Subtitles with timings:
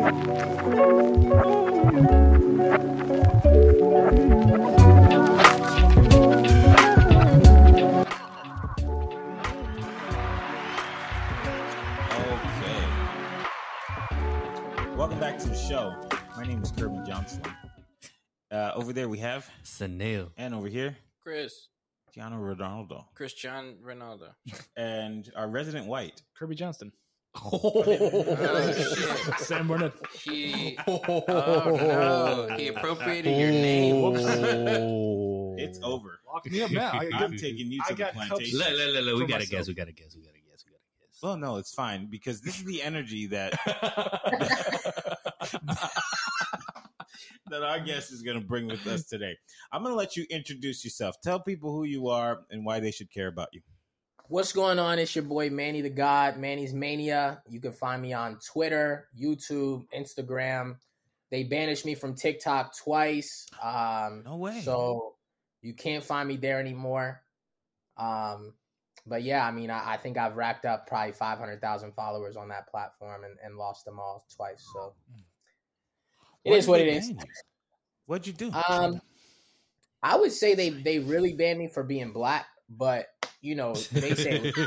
[0.00, 0.10] Okay.
[14.96, 15.94] Welcome back to the show.
[16.36, 17.42] My name is Kirby Johnson.
[18.50, 20.30] Uh, over there we have, Sanil.
[20.38, 21.68] and over here, Chris.
[22.16, 23.04] Gianno Ronaldo.
[23.14, 24.30] Cristiano Ronaldo.
[24.76, 26.22] And our resident white.
[26.34, 26.90] Kirby Johnston.
[27.34, 29.38] Oh, shit.
[29.38, 29.92] Sam Burnett.
[30.24, 34.16] He, oh, oh no, he appropriated your name.
[35.58, 36.20] It's over.
[36.26, 36.90] Lock me up now.
[36.92, 38.58] I I'm taking you I to the got plantation.
[38.58, 39.50] Look, look, look, look, we gotta myself.
[39.50, 39.68] guess.
[39.68, 40.16] We gotta guess.
[40.16, 40.64] We gotta guess.
[40.66, 41.20] We gotta guess.
[41.22, 43.52] Well, no, it's fine because this is the energy that
[47.50, 49.36] that our guest is going to bring with us today.
[49.72, 51.20] I'm going to let you introduce yourself.
[51.20, 53.60] Tell people who you are and why they should care about you.
[54.30, 55.00] What's going on?
[55.00, 57.42] It's your boy Manny ThaGod, Manny's Mania.
[57.48, 60.76] You can find me on Twitter, YouTube, Instagram.
[61.32, 63.48] They banished me from TikTok twice.
[63.60, 64.60] Um, No way.
[64.60, 65.16] So
[65.62, 67.24] you can't find me there anymore.
[67.96, 68.54] Um,
[69.04, 72.68] but yeah, I mean, I, I think I've racked up probably 500,000 followers on that
[72.68, 74.64] platform and, and lost them all twice.
[74.72, 74.92] So
[76.44, 77.08] it Why is what it is.
[77.10, 77.18] you?
[78.06, 78.52] What'd you do?
[78.68, 79.00] Um,
[80.04, 83.08] I would say they they really banned me for being black, but
[83.42, 84.52] you know they say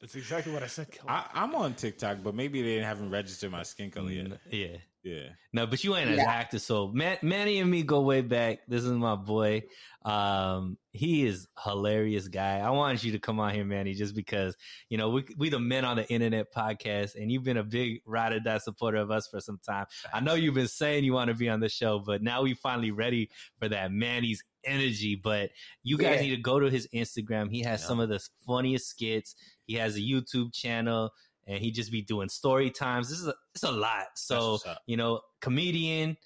[0.00, 0.88] That's exactly what I said.
[1.06, 4.32] I, I'm on TikTok, but maybe they haven't registered my skin color yet.
[4.50, 4.76] Yeah.
[5.04, 5.28] Yeah.
[5.52, 6.24] No, but you ain't as Yeah.
[6.28, 6.60] active.
[6.60, 8.60] So Man- Manny and me go way back.
[8.66, 9.62] This is my boy.
[10.04, 12.58] Um, he is hilarious guy.
[12.58, 14.56] I wanted you to come on here, Manny, just because
[14.88, 18.00] you know we we the men on the internet podcast, and you've been a big
[18.04, 19.86] ride or die supporter of us for some time.
[20.12, 22.54] I know you've been saying you want to be on the show, but now we
[22.54, 23.30] finally ready
[23.60, 25.14] for that Manny's energy.
[25.14, 25.50] But
[25.82, 26.22] you guys Yeah.
[26.22, 27.50] need to go to his Instagram.
[27.50, 27.86] He has Yeah.
[27.88, 29.34] some of the funniest skits.
[29.66, 31.10] He has a YouTube channel,
[31.46, 33.08] and he just be doing story times.
[33.08, 34.06] This is a, it's a lot.
[34.16, 36.16] So you know, comedian,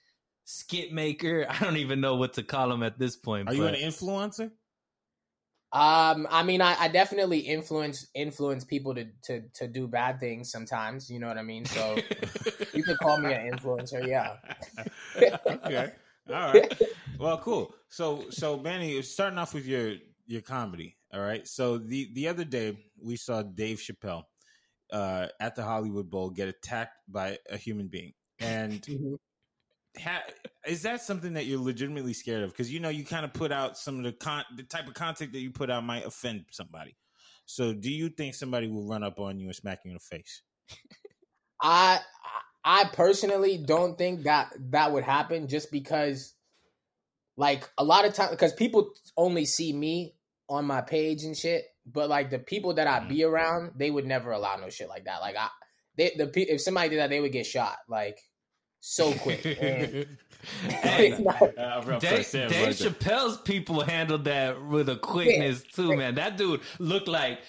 [0.44, 1.46] skit maker.
[1.50, 3.48] I don't even know what to call him at this point.
[3.48, 4.50] Are you an influencer?
[5.72, 10.50] Um, I mean, I, I definitely influence influence people to, to to do bad things
[10.50, 11.10] sometimes.
[11.10, 11.64] You know what I mean?
[11.64, 11.96] So
[12.72, 14.06] you could call me an influencer.
[14.06, 14.36] Yeah.
[15.46, 15.92] okay.
[16.28, 16.80] All right.
[17.18, 17.74] Well, cool.
[17.88, 19.94] So, so Manny, starting off with your
[20.26, 20.98] your comedy.
[21.14, 21.48] All right.
[21.48, 24.24] So the the other day we saw Dave Chappelle
[24.92, 29.16] uh, at the Hollywood Bowl get attacked by a human being, and Mhm.
[29.98, 30.24] ha-
[30.66, 32.50] is that something that you're legitimately scared of?
[32.50, 34.92] Because you know you kind of put out some of the con the type of
[34.92, 36.94] content that you put out might offend somebody.
[37.46, 40.00] So, do you think somebody will run up on you and smack you in the
[40.00, 40.42] face?
[41.62, 42.00] I
[42.68, 46.34] I personally don't think that that would happen just because
[47.36, 50.14] like a lot of times, because people only see me
[50.48, 54.06] on my page and shit but like the people that I be around they would
[54.06, 55.48] never allow no shit like that like I
[55.96, 58.18] they the pe- if somebody did that they would get shot like
[58.80, 60.18] so quick And-
[60.68, 62.74] Hey, Uh, real Dave, first, Sam, Dave right.
[62.76, 66.14] Chappelle's people handled that with a quickness too, man.
[66.16, 67.40] That dude looked like.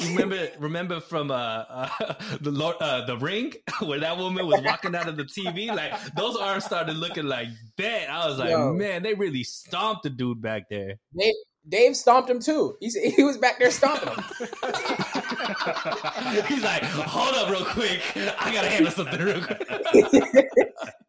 [0.00, 4.94] Remember, remember from uh, uh the Lord, uh, the ring where that woman was walking
[4.94, 5.68] out of the TV.
[5.68, 8.10] Like those arms started looking like that.
[8.10, 8.72] I was like, Yo.
[8.72, 10.96] man, they really stomped the dude back there.
[11.16, 11.34] Dave,
[11.68, 14.24] Dave stomped him too He's, he was back there stomping him
[16.46, 18.00] He's like, hold up, real quick.
[18.16, 19.68] I gotta handle something real quick.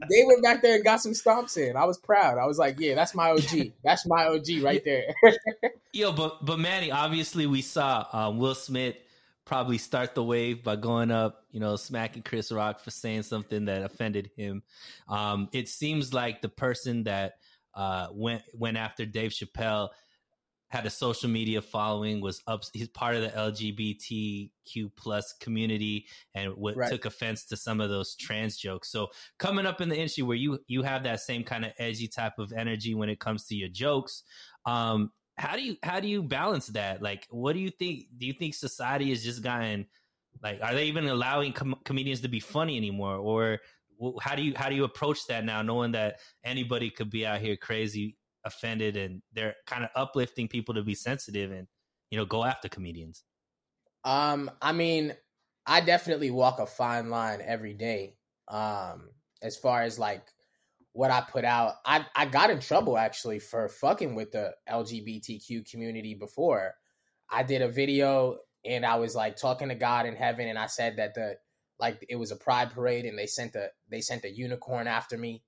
[0.09, 2.79] they went back there and got some stomps in I was proud I was like
[2.79, 5.13] yeah that's my OG that's my OG right there
[5.93, 8.95] Yo, but but Manny, obviously we saw um, Will Smith
[9.43, 13.65] probably start the wave by going up, you know, smacking Chris Rock for saying something
[13.65, 14.63] that offended him.
[15.09, 17.33] Um, it seems like the person that
[17.73, 19.89] uh, went went after Dave Chappelle
[20.71, 22.63] had a social media following, was up.
[22.71, 26.89] He's part of the LGBTQ plus community, and what Right.
[26.89, 28.89] took offense to some of those trans jokes.
[28.89, 32.07] So coming up in the industry where you you have that same kind of edgy
[32.07, 34.23] type of energy when it comes to your jokes,
[34.65, 37.01] um, how do you how do you balance that?
[37.01, 38.05] Like, what do you think?
[38.17, 39.87] Do you think society has just gotten
[40.41, 43.59] like, are they even allowing com- comedians to be funny anymore, or
[44.21, 47.41] how do you how do you approach that now, knowing that anybody could be out
[47.41, 51.67] here crazy, offended, and they're kind of uplifting people to be sensitive and
[52.09, 53.23] you know go after comedians?
[54.03, 55.13] Um, I mean,
[55.65, 58.15] I definitely walk a fine line every day.
[58.47, 59.09] Um,
[59.41, 60.23] as far as like
[60.93, 65.69] what I put out, I I got in trouble actually for fucking with the LGBTQ
[65.69, 66.73] community before.
[67.29, 70.67] I did a video and I was like talking to God in heaven, and I
[70.67, 71.37] said that the
[71.79, 75.17] like it was a pride parade, and they sent a they sent a unicorn after
[75.17, 75.43] me,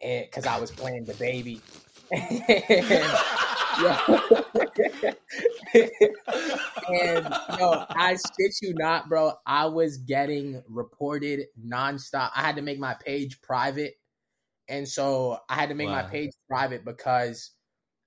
[0.00, 1.60] because I was playing the baby.
[2.12, 2.34] and
[7.58, 9.34] yo, I shit you not, bro.
[9.46, 12.30] I was getting reported nonstop.
[12.34, 13.94] I had to make my page private,
[14.68, 17.52] and so I had to make my page private because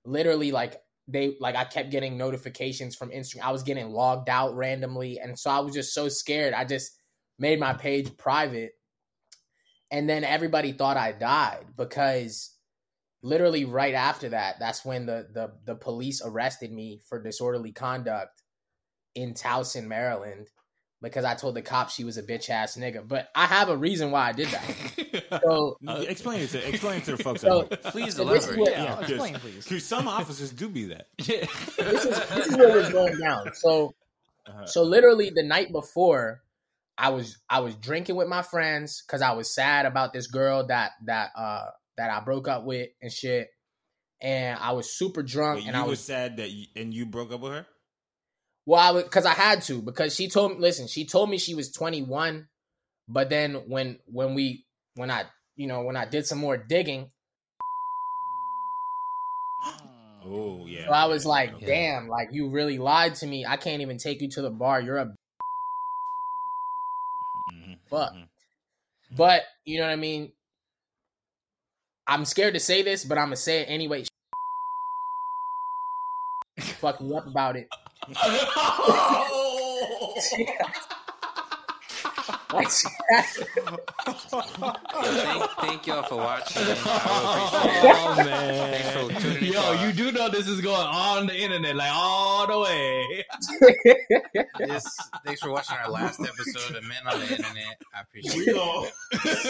[0.04, 3.44] literally, like they, like I kept getting notifications from Instagram.
[3.44, 6.52] I was getting logged out randomly, and so I was just so scared.
[6.52, 6.92] I just
[7.38, 8.72] made my page private,
[9.90, 12.53] and then everybody thought I died because
[13.24, 18.42] literally right after that, that's when the the the police arrested me for disorderly conduct
[19.16, 20.48] in Towson, Maryland,
[21.02, 23.06] because I told the cop she was a bitch ass nigga.
[23.06, 24.64] But I have a reason why I did that.
[25.42, 25.76] So
[26.08, 27.40] explain it to explain it to the folks.
[27.40, 27.92] So- at home.
[27.92, 28.58] Please So elaborate.
[28.58, 29.66] what- Yeah, Yeah, explain, just- please.
[29.66, 31.06] 'Cause some officers do be that.
[31.18, 31.46] Yeah.
[31.78, 33.52] this is this is what was going down.
[33.54, 33.94] So
[34.46, 34.66] Uh-huh.
[34.66, 36.42] so literally the night before,
[36.98, 40.66] I was I was drinking with my friends because I was sad about this girl
[40.66, 43.48] that that uh that I broke up with and shit.
[44.20, 47.04] And I was super drunk Wait, and you I was sad that you, and you
[47.04, 47.66] broke up with her.
[48.66, 50.58] Well, I would because I had to because she told me.
[50.60, 52.48] Listen, she told me she was 21,
[53.08, 54.64] but then when when we
[54.94, 55.24] when I
[55.56, 57.10] you know when I did some more digging,
[60.24, 60.86] Oh yeah.
[60.86, 61.66] so I was yeah, like, okay.
[61.66, 63.44] damn, like you really lied to me.
[63.44, 64.80] I can't even take you to the bar.
[64.80, 65.14] You're a
[67.52, 68.14] Mhm, fuck.
[68.14, 68.28] mhm.
[69.16, 70.32] but you know what I mean.
[72.06, 74.04] I'm scared to say this, but I'm gonna say it anyway.
[76.58, 77.68] Fuck me up about it.
[84.04, 86.62] thank, thank y'all for watching.
[86.62, 87.94] I really appreciate it.
[88.06, 88.70] Oh man!
[88.72, 92.46] Thanks for tuning Yo, you do know this is going on the internet, like all
[92.46, 93.24] the way.
[94.58, 97.82] This, thanks for watching our last episode of Men on the Internet.
[97.94, 98.54] I appreciate We it.
[98.54, 98.86] gon'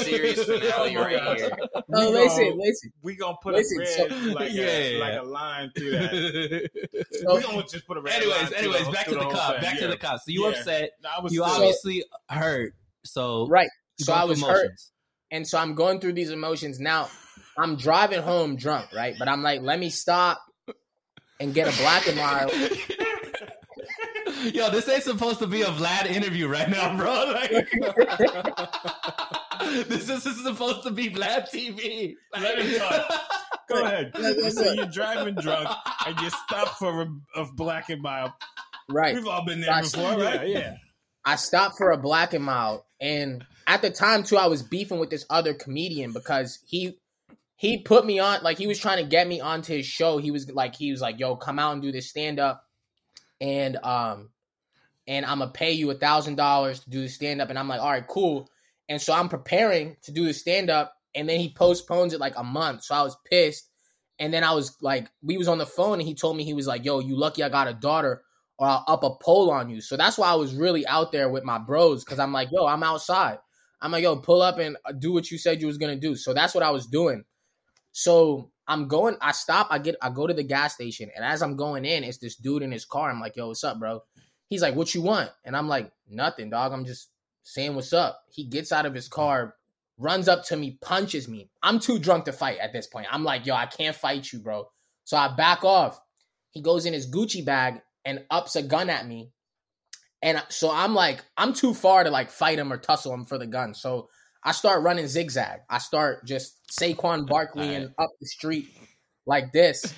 [0.04, 1.50] Series finale right here.
[1.88, 2.92] no, oh, We listen, listen.
[3.02, 4.64] we gonna put Listen, a so- red like Yeah.
[4.64, 6.70] a like a line through that.
[7.12, 9.24] So- we gonna just put a red line anyways, through anyways, back to through the
[9.24, 9.52] whole cop.
[9.54, 10.16] thing, Back to the cop.
[10.20, 10.48] So you Yeah.
[10.50, 10.90] upset.
[11.02, 12.74] No, I was You still- obviously hurt.
[13.04, 13.68] So Right.
[13.98, 14.70] So I through was hurt.
[15.30, 16.80] And so I'm going through these emotions.
[16.80, 17.08] Now
[17.58, 19.14] I'm driving home drunk, right?
[19.18, 20.40] But I'm like, let me stop
[21.40, 22.52] and get a black and mild.
[24.52, 27.32] Yo, this ain't supposed to be a Vlad interview right now, bro.
[27.50, 27.70] Like,
[29.88, 32.14] this, is, this is supposed to be Vlad TV.
[32.38, 33.10] Let him talk.
[33.68, 34.12] Go ahead.
[34.52, 35.68] So you're driving drunk
[36.06, 38.32] and you stop for a, a black and mild.
[38.90, 39.14] Right.
[39.14, 39.84] We've all been there Right.
[39.84, 40.46] before, right?
[40.48, 40.74] Yeah.
[41.24, 42.82] I stopped for a black and mild.
[43.00, 46.98] And at the time too, I was beefing with this other comedian because he
[47.56, 50.18] he put me on like he was trying to get me onto his show.
[50.18, 52.64] He was like he was like, yo, come out and do this stand up.
[53.40, 54.30] And um
[55.06, 57.50] and I'm gonna pay you a thousand dollars to do the stand up.
[57.50, 58.50] And I'm like, all right, cool.
[58.88, 62.36] And so I'm preparing to do the stand up, and then he postpones it like
[62.36, 62.84] a month.
[62.84, 63.70] So I was pissed.
[64.18, 66.54] And then I was like, we was on the phone, and he told me he
[66.54, 68.22] was like, "Yo, you lucky I got a daughter,
[68.58, 71.28] or I'll up a pole on you." So that's why I was really out there
[71.28, 73.38] with my bros, because I'm like, "Yo, I'm outside."
[73.80, 76.16] I'm like, "Yo, pull up and uh, do what you said you was gonna do."
[76.16, 77.24] So that's what I was doing.
[77.92, 79.16] So I'm going.
[79.20, 79.68] I stop.
[79.70, 79.96] I get.
[80.00, 82.72] I go to the gas station, and as I'm going in, it's this dude in
[82.72, 83.10] his car.
[83.10, 84.02] I'm like, "Yo, what's up, bro?"
[84.48, 86.72] He's like, "What you want?" And I'm like, "Nothing, dog.
[86.72, 87.10] I'm just
[87.42, 89.56] saying what's up." He gets out of his car,
[89.98, 91.50] runs up to me, punches me.
[91.62, 93.06] I'm too drunk to fight at this point.
[93.10, 94.68] I'm like, "Yo, I can't fight you, bro."
[95.04, 96.00] So I back off.
[96.50, 99.30] He goes in his Gucci bag and ups a gun at me.
[100.22, 103.38] And so I'm like, I'm too far to like fight him or tussle him for
[103.38, 103.74] the gun.
[103.74, 104.08] So
[104.42, 105.60] I start running zigzag.
[105.68, 108.68] I start just Saquon Barkley and up the street
[109.26, 109.94] like this.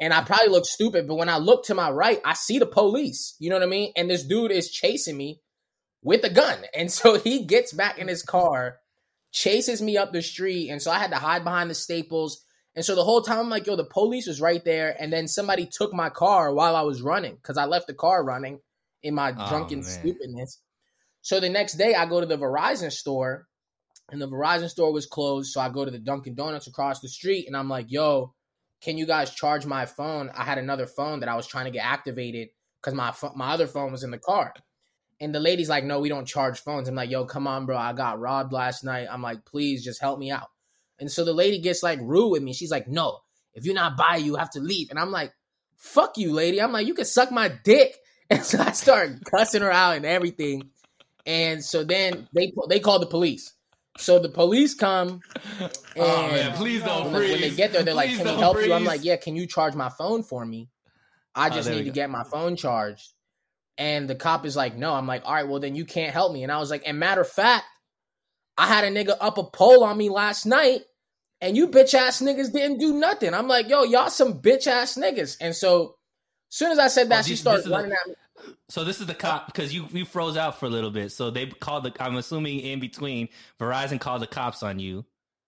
[0.00, 2.66] And I probably look stupid, but when I look to my right, I see the
[2.66, 3.36] police.
[3.38, 3.92] You know what I mean?
[3.96, 5.40] And this dude is chasing me
[6.02, 6.58] with a gun.
[6.74, 8.78] And so he gets back in his car,
[9.32, 10.70] chases me up the street.
[10.70, 12.43] And so I had to hide behind the staples.
[12.76, 15.28] And so the whole time I'm like, yo, the police was right there, and then
[15.28, 18.60] somebody took my car while I was running because I left the car running
[19.02, 19.84] in my Oh, drunken man.
[19.84, 20.60] stupidness.
[21.22, 23.46] So the next day I go to the Verizon store,
[24.10, 25.52] and the Verizon store was closed.
[25.52, 28.34] So I go to the Dunkin' Donuts across the street, and I'm like, yo,
[28.82, 30.30] can you guys charge my phone?
[30.34, 32.48] I had another phone that I was trying to get activated
[32.80, 34.52] because my my other phone was in the car.
[35.20, 36.88] And the lady's like, no, we don't charge phones.
[36.88, 37.76] I'm like, yo, come on, bro.
[37.78, 39.06] I got robbed last night.
[39.10, 40.48] I'm like, please just help me out.
[41.00, 42.52] And so the lady gets like rude with me.
[42.52, 43.18] She's like, no,
[43.54, 44.90] if you're not by, you have to leave.
[44.90, 45.32] And I'm like,
[45.76, 46.60] fuck you, lady.
[46.62, 47.96] I'm like, you can suck my dick.
[48.30, 50.70] And so I start cussing her out and everything.
[51.26, 53.52] And so then they they call the police.
[53.98, 55.20] So the police come
[55.60, 58.32] and Oh man, please don't when, they- when they get there, they're like, "Can we
[58.40, 60.70] help you?" I'm like, "Yeah, can you charge my phone for me?
[61.34, 63.12] I Oh, just there need to get my phone charged."
[63.76, 66.32] And the cop is like, "No." I'm like, "All right, well then you can't help
[66.32, 67.66] me." And I was like, "And matter of fact,
[68.56, 70.82] I had a nigga up a pole on me last night,
[71.40, 74.96] and you bitch ass niggas didn't do nothing." I'm like, "Yo, y'all some bitch ass
[74.96, 75.96] niggas." And so,
[76.50, 78.06] as soon as I said that, Oh, she this- started this is a- running at
[78.08, 78.14] me.
[78.68, 81.12] So this is the cop because you you froze out for a little bit.
[81.12, 81.92] So they called the.
[82.00, 83.28] I'm assuming in between,
[83.60, 85.04] Verizon called the cops on you.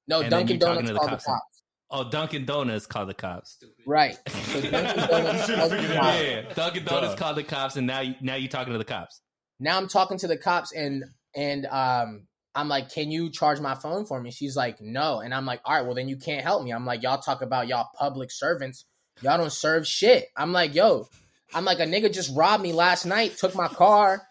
[0.09, 1.25] No, Dunkin' Donuts to the called the cops.
[1.27, 1.63] cops.
[1.91, 3.59] Oh, Dunkin' Donuts called the cops.
[3.87, 4.17] Right.
[4.29, 6.23] So Dunkin' Donuts called the it cops.
[6.23, 9.21] Yeah, Dunkin' Donuts called the cops, and now you, now you talking to the cops.
[9.61, 13.75] now I'm talking to the cops and and um I'm like, can you charge my
[13.75, 14.31] phone for me?
[14.31, 15.21] She's like, no.
[15.21, 16.73] And I'm like, all right, well then you can't help me.
[16.73, 18.87] I'm like, y'all talk about y'all public servants.
[19.21, 20.29] Y'all don't serve shit.
[20.37, 21.09] I'm like, yo,
[21.55, 24.27] I'm like, a nigga just robbed me last night, took my car,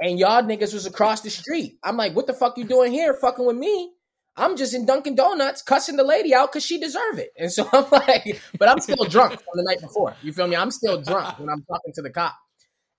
[0.00, 1.78] and y'all niggas was across the street.
[1.82, 3.92] I'm like, what the fuck you doing here fucking with me?
[4.36, 7.30] I'm just in Dunkin' Donuts cussing the lady out because she deserve it.
[7.36, 10.14] And so I'm like, but I'm still drunk from the night before.
[10.22, 10.56] You feel me?
[10.56, 12.34] I'm still drunk when I'm talking to the cop.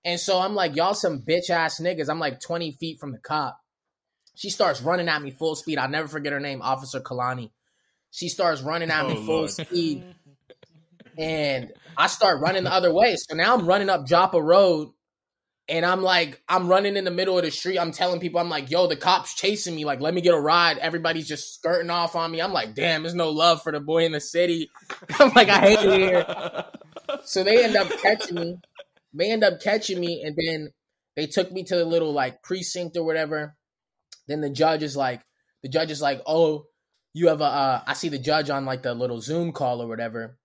[0.04, 2.08] And so I'm like, y'all some bitch ass niggas.
[2.08, 3.59] I'm like 20 feet from the cop.
[4.34, 5.78] She starts running at me full speed.
[5.78, 7.50] I'll never forget her name, Officer Kalani.
[8.10, 9.50] She starts running at me Oh, full Lord.
[9.50, 10.04] speed.
[11.18, 13.16] And I start running the other way.
[13.16, 14.88] So now I'm running up Joppa Road.
[15.68, 17.78] And I'm like, I'm running in the middle of the street.
[17.78, 19.84] I'm telling people, I'm like, yo, the cops chasing me.
[19.84, 20.78] Like, let me get a ride.
[20.78, 22.42] Everybody's just skirting off on me.
[22.42, 24.68] I'm like, damn, there's no love for the boy in the city.
[25.20, 26.64] I'm like, I hate it here.
[27.24, 28.56] So they end up catching me.
[29.14, 30.70] They end up catching me, and then
[31.14, 33.54] they took me to the little like precinct or whatever.
[34.30, 35.22] Then the judge is like,
[35.62, 36.66] the judge is like, oh,
[37.12, 37.44] you have a.
[37.44, 40.38] Uh, I see the judge on like the little Zoom call or whatever,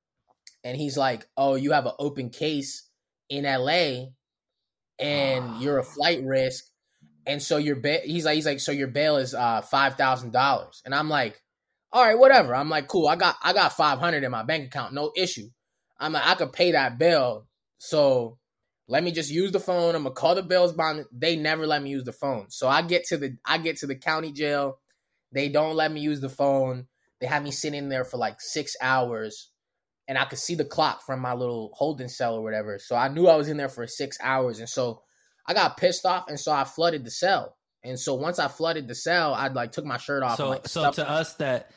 [0.63, 2.89] and he's like, oh, you have an open case
[3.29, 4.11] in L.A.
[4.99, 6.65] and you're a flight risk,
[7.27, 8.01] and so your bail.
[8.03, 11.39] He's like, he's like, so your bail is uh five thousand dollars, and I'm like,
[11.91, 12.55] all right, whatever.
[12.55, 13.07] I'm like, cool.
[13.07, 15.49] I got I got five hundred in my bank account, no issue.
[15.99, 17.47] I'm like, I could pay that bill.
[17.77, 18.39] So
[18.87, 19.95] let me just use the phone.
[19.95, 21.05] I'm gonna call the bills bond.
[21.11, 22.49] They never let me use the phone.
[22.49, 24.79] So I get to the I get to the county jail.
[25.31, 26.87] They don't let me use the phone.
[27.19, 29.49] They have me sitting there for like six hours.
[30.07, 32.77] And I could see the clock from my little holding cell or whatever.
[32.77, 34.59] So I knew I was in there for six hours.
[34.59, 35.01] And so
[35.47, 37.57] I got pissed off and so I flooded the cell.
[37.83, 40.37] And so once I flooded the cell, I like took my shirt off.
[40.37, 41.71] So like, so to us that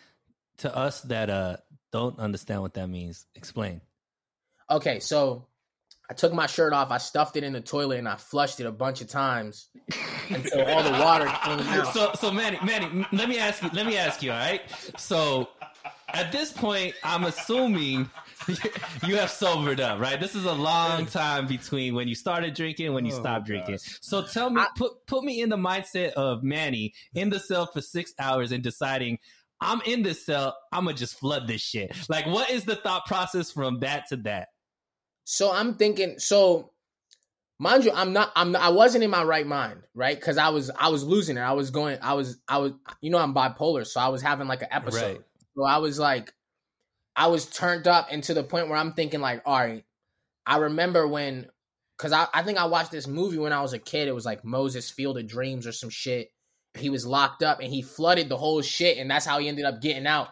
[0.59, 1.57] to us that uh
[1.91, 3.81] don't understand what that means, explain.
[4.71, 5.48] Okay, so
[6.11, 8.67] I took my shirt off, I stuffed it in the toilet, and I flushed it
[8.67, 9.69] a bunch of times
[10.31, 11.93] until all the water came out.
[11.93, 13.71] So so Manny Manny, let me ask you.
[13.73, 14.33] Let me ask you.
[14.33, 14.63] All right.
[14.97, 15.49] So
[16.15, 18.09] at this point, I'm assuming
[19.07, 20.19] you have sobered up, right?
[20.19, 23.41] This is a long time between when you started drinking and when you Oh, stopped
[23.47, 23.49] gosh.
[23.49, 23.79] drinking.
[24.01, 27.81] So tell me, put put me in the mindset of Manny in the cell for
[27.83, 29.19] six hours and deciding.
[29.61, 30.57] I'm in this cell.
[30.73, 31.93] I'm gonna just flood this shit.
[32.09, 34.49] Like, what is the thought process from that to that?
[35.31, 36.71] So I'm thinking, so
[37.59, 40.19] mind you, I'm not, I'm, not, I wasn't in my right mind, right?
[40.19, 41.43] Because I was, I was losing it.
[41.43, 44.49] I was going, I was, I was, you know, I'm bipolar, so I was having
[44.49, 45.07] like an episode.
[45.07, 45.21] Right.
[45.55, 46.33] So I was like,
[47.15, 49.85] I was turned up, and to the point where I'm thinking, like, all right,
[50.47, 51.47] I remember when,
[51.99, 54.09] because I, I think I watched this movie when I was a kid.
[54.09, 56.31] It was like Moses Field of Dreams or some shit.
[56.73, 59.67] He was locked up and he flooded the whole shit, and that's how he ended
[59.67, 60.29] up getting out.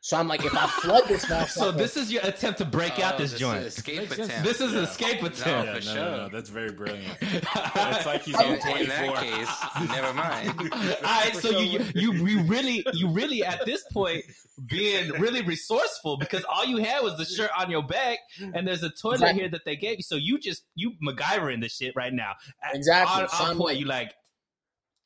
[0.00, 3.00] So I'm like, if I flood this motherfucker, So this is your attempt to break
[3.00, 3.58] out Oh, this joint.
[3.58, 4.44] an Escape attempt.
[4.44, 5.46] This is an escape No, attempt.
[5.66, 5.94] Yeah, for no, sure.
[5.96, 7.04] no, no, that's very brilliant.
[7.20, 8.52] It's like he's on in,
[8.82, 10.50] in that case, never mind.
[10.72, 14.24] All right, so you, you you really you really at this point
[14.66, 18.18] being really resourceful because all you had was the shirt on your back
[18.54, 19.40] and there's a toilet Exactly.
[19.40, 20.02] here that they gave you.
[20.02, 22.32] So you just you MacGyvering the shit right now.
[22.72, 23.22] Exactly.
[23.22, 24.14] On, So on I'm point, like- you like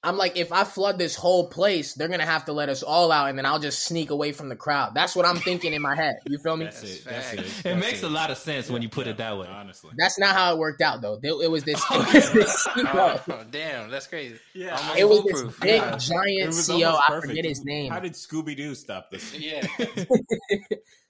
[0.04, 3.12] I'm like, if I flood this whole place, they're gonna have to let us all
[3.12, 4.94] out, and then I'll just sneak away from the crowd.
[4.96, 6.16] That's what I'm thinking in my head.
[6.26, 6.64] You feel me?
[6.64, 7.04] That's it.
[7.04, 7.38] That's it.
[7.38, 9.46] It That's it makes a lot of sense when you put Yeah, it that way.
[9.46, 9.90] Honestly.
[9.96, 11.20] That's not how it worked out, though.
[11.22, 11.80] It, it was this.
[11.92, 14.38] It was this, Oh, damn, that's crazy.
[14.54, 15.96] Yeah, Almost it was this big Yeah.
[15.98, 16.98] Giant was CO.
[17.08, 17.92] I forget his name.
[17.92, 19.38] How did Scooby Doo stop this?
[19.38, 19.64] Yeah.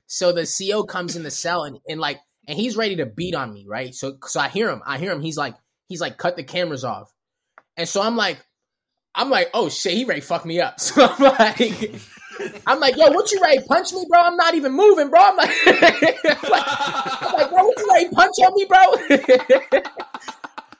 [0.06, 3.34] so the CO comes in the cell and, and like and he's ready to beat
[3.34, 3.94] on me, right?
[3.94, 4.82] So so I hear him.
[4.84, 5.22] I hear him.
[5.22, 5.54] He's like
[5.88, 7.10] he's like cut the cameras off.
[7.76, 8.44] And so I'm like
[9.14, 10.78] I'm like, oh shit, he ready fuck me up.
[10.80, 11.60] So I'm like
[12.66, 14.20] I'm like, yo, what you ready punch me, bro?
[14.20, 15.20] I'm not even moving, bro.
[15.20, 16.64] I'm like, I'm like,
[17.22, 19.80] I'm like bro, what you ready punch on me, bro?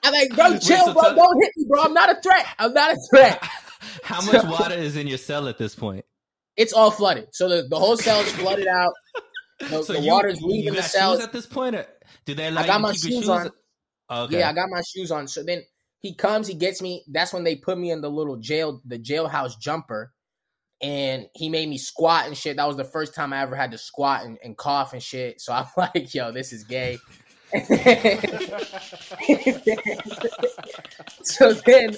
[0.05, 1.15] I'm like, bro, chill, bro.
[1.15, 1.83] Don't hit me, bro.
[1.83, 2.47] I'm not a threat.
[2.59, 3.43] I'm not a threat.
[4.03, 6.05] How much water is in your cell at this point?
[6.57, 7.29] It's all flooded.
[7.33, 8.93] So the, the whole cell is flooded out.
[9.61, 11.15] The, So the you, water's you leaving the got cell.
[11.15, 11.77] shoes at this point?
[11.77, 11.87] Or
[12.25, 13.29] do they allow I got you my keep your shoes shoes?
[13.29, 13.51] on.
[14.09, 14.39] Oh, okay.
[14.41, 15.29] Yeah, I got my shoes on.
[15.29, 15.63] So then
[16.03, 17.05] he comes, he gets me.
[17.09, 20.13] That's when they put me in the little jail, the jailhouse jumper.
[20.83, 22.57] And he made me squat and shit.
[22.57, 25.41] That was the first time I ever had to squat and, and cough and shit.
[25.41, 26.99] So I'm like, yo, this is gay.
[31.23, 31.95] so then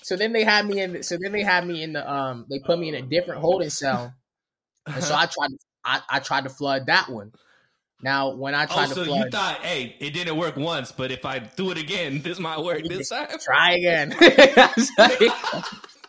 [0.00, 2.60] so then they had me in so then they had me in the um they
[2.60, 4.14] put me in a different holding cell.
[4.86, 7.32] And so I tried to I, I tried to flood that one.
[8.02, 11.10] Now when I Oh, so to flood you thought, hey, it didn't work once, but
[11.10, 13.28] if I do it again, this might work this time.
[13.44, 14.14] try again.
[14.20, 15.20] I was like,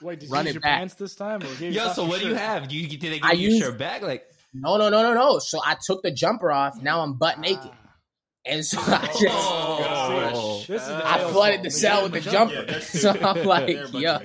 [0.02, 0.78] Wait, did you Run use it your back.
[0.80, 1.44] pants this time?
[1.44, 2.42] Or gave Yo, so your what do you shirt?
[2.42, 2.72] have?
[2.72, 4.02] You did they give I you your used- shirt back?
[4.02, 5.40] Like, no, no, no, no, no.
[5.40, 6.82] So I took the jumper off.
[6.82, 7.42] Now I'm butt ah.
[7.42, 7.72] naked.
[8.44, 12.14] And so I oh, just oh, oh, oh, This is I flooded the cell with
[12.14, 12.66] the jumper.
[12.66, 14.18] they're so I'm like, They're a bunch yo,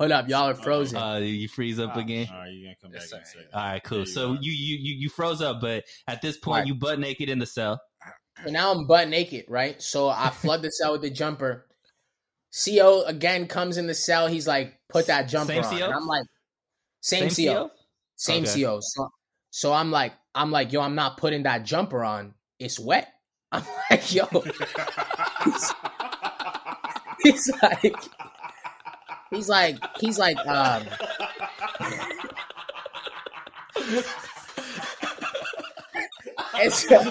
[0.00, 0.26] of Why would they do that?
[0.26, 0.98] hold up, y'all are frozen.
[0.98, 2.28] uh, you freeze up Ah, again.
[2.30, 3.18] All right, you're gonna come back in
[3.52, 3.56] a.
[3.58, 3.98] All right, cool.
[4.00, 4.38] You So go.
[4.40, 6.66] you, you you you froze up, but at this point Right.
[6.66, 7.80] you butt naked in the cell.
[8.44, 9.80] So now I'm butt naked, right?
[9.82, 11.66] So I flood the cell with the jumper.
[12.64, 14.26] CO again comes in the cell.
[14.26, 15.78] He's like, put that jumper Same on.
[15.78, 15.84] CO?
[15.84, 16.24] And I'm like,
[17.00, 17.70] same, CO.
[18.16, 18.62] Same Okay.
[18.64, 18.78] CO.
[18.80, 19.08] So,
[19.50, 22.34] so I'm like, I'm like, yo, I'm not putting that jumper on.
[22.58, 23.12] It's wet.
[23.52, 24.26] I'm like, yo.
[27.22, 27.94] he's like,
[29.30, 30.84] he's like, he's like, um,
[36.70, 37.02] so,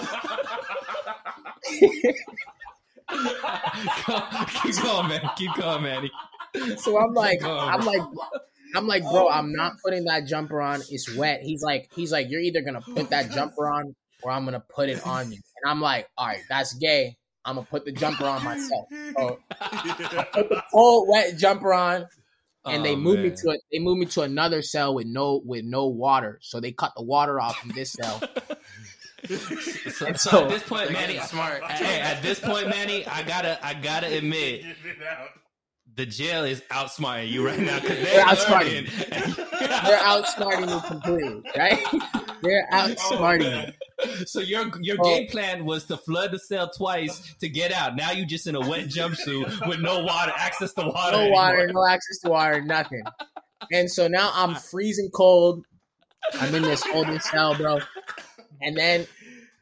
[4.62, 5.30] Keep going, man.
[5.36, 6.10] Keep going, Manny.
[6.78, 7.58] so I'm like, Go.
[7.58, 8.02] I'm like,
[8.74, 10.80] I'm like, bro, I'm not putting that jumper on.
[10.90, 11.42] It's wet.
[11.42, 14.88] He's like, he's like, you're either gonna put that jumper on or I'm gonna put
[14.88, 15.38] it on you.
[15.62, 17.16] And I'm like, all right, that's gay.
[17.44, 18.86] I'm gonna put the jumper on myself.
[19.16, 22.06] So I put the cold wet jumper on,
[22.66, 25.40] and they Oh, moved me to a, they moved me to another cell with no
[25.44, 26.38] with no water.
[26.42, 28.20] So they cut the water off from this cell.
[29.28, 31.62] So, so so- at this point, They're Manny, smart.
[31.64, 34.64] Hey, at this point, Manny, I gotta, I gotta admit,
[35.94, 39.84] the jail is outsmarting you right now because They're they're outsmarting outsmarting.
[39.84, 41.84] They're outsmarting you completely, right?
[42.42, 43.74] They're outsmarting me.
[44.26, 45.04] So your your Oh.
[45.04, 47.96] game plan was to flood the cell twice to get out.
[47.96, 51.16] Now you're just in a wet jumpsuit with no water, access to water.
[51.16, 51.86] no water, anymore.
[51.86, 53.02] no access to water, nothing.
[53.72, 55.64] And so now I'm freezing cold.
[56.34, 57.78] I'm in this holding cell, bro.
[58.60, 59.06] And then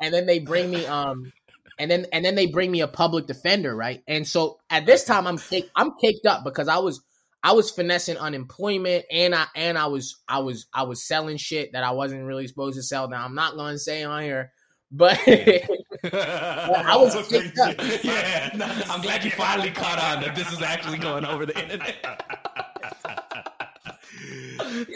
[0.00, 1.32] and then they bring me um
[1.78, 4.02] and then and then they bring me a public defender, right?
[4.08, 7.00] And so at this time I'm cake, I'm caked up because I was
[7.42, 11.72] I was finessing unemployment and I and I was I was I was selling shit
[11.72, 13.08] that I wasn't really supposed to sell.
[13.08, 14.52] Now I'm not going to say on here,
[14.90, 17.76] but I was caked up.
[18.02, 21.60] yeah, no, I'm glad you finally caught on that this is actually going over the
[21.60, 21.96] internet.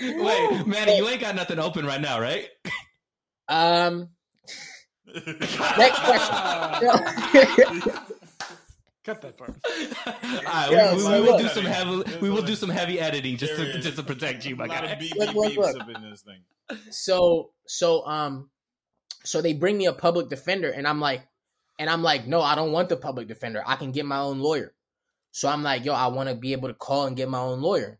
[0.00, 2.48] Wait, Manny, you ain't got nothing open right now, right?
[3.48, 4.08] um
[5.14, 7.82] next question.
[9.04, 9.50] Cut that part.
[10.06, 10.12] All
[10.44, 11.40] right, Yeah, we, we, we will look.
[11.40, 14.54] do some heavy, we will do some heavy editing just to just to protect you,
[14.54, 14.94] my guy.
[14.94, 15.76] beep, Look, look, look.
[16.90, 18.48] so so um
[19.24, 21.22] so they bring me a public defender and i'm like
[21.78, 23.62] and i'm like no i don't want the public defender.
[23.66, 24.72] I can get my own lawyer.
[25.32, 27.60] So i'm like yo i want to be able to call and get my own
[27.60, 27.98] lawyer.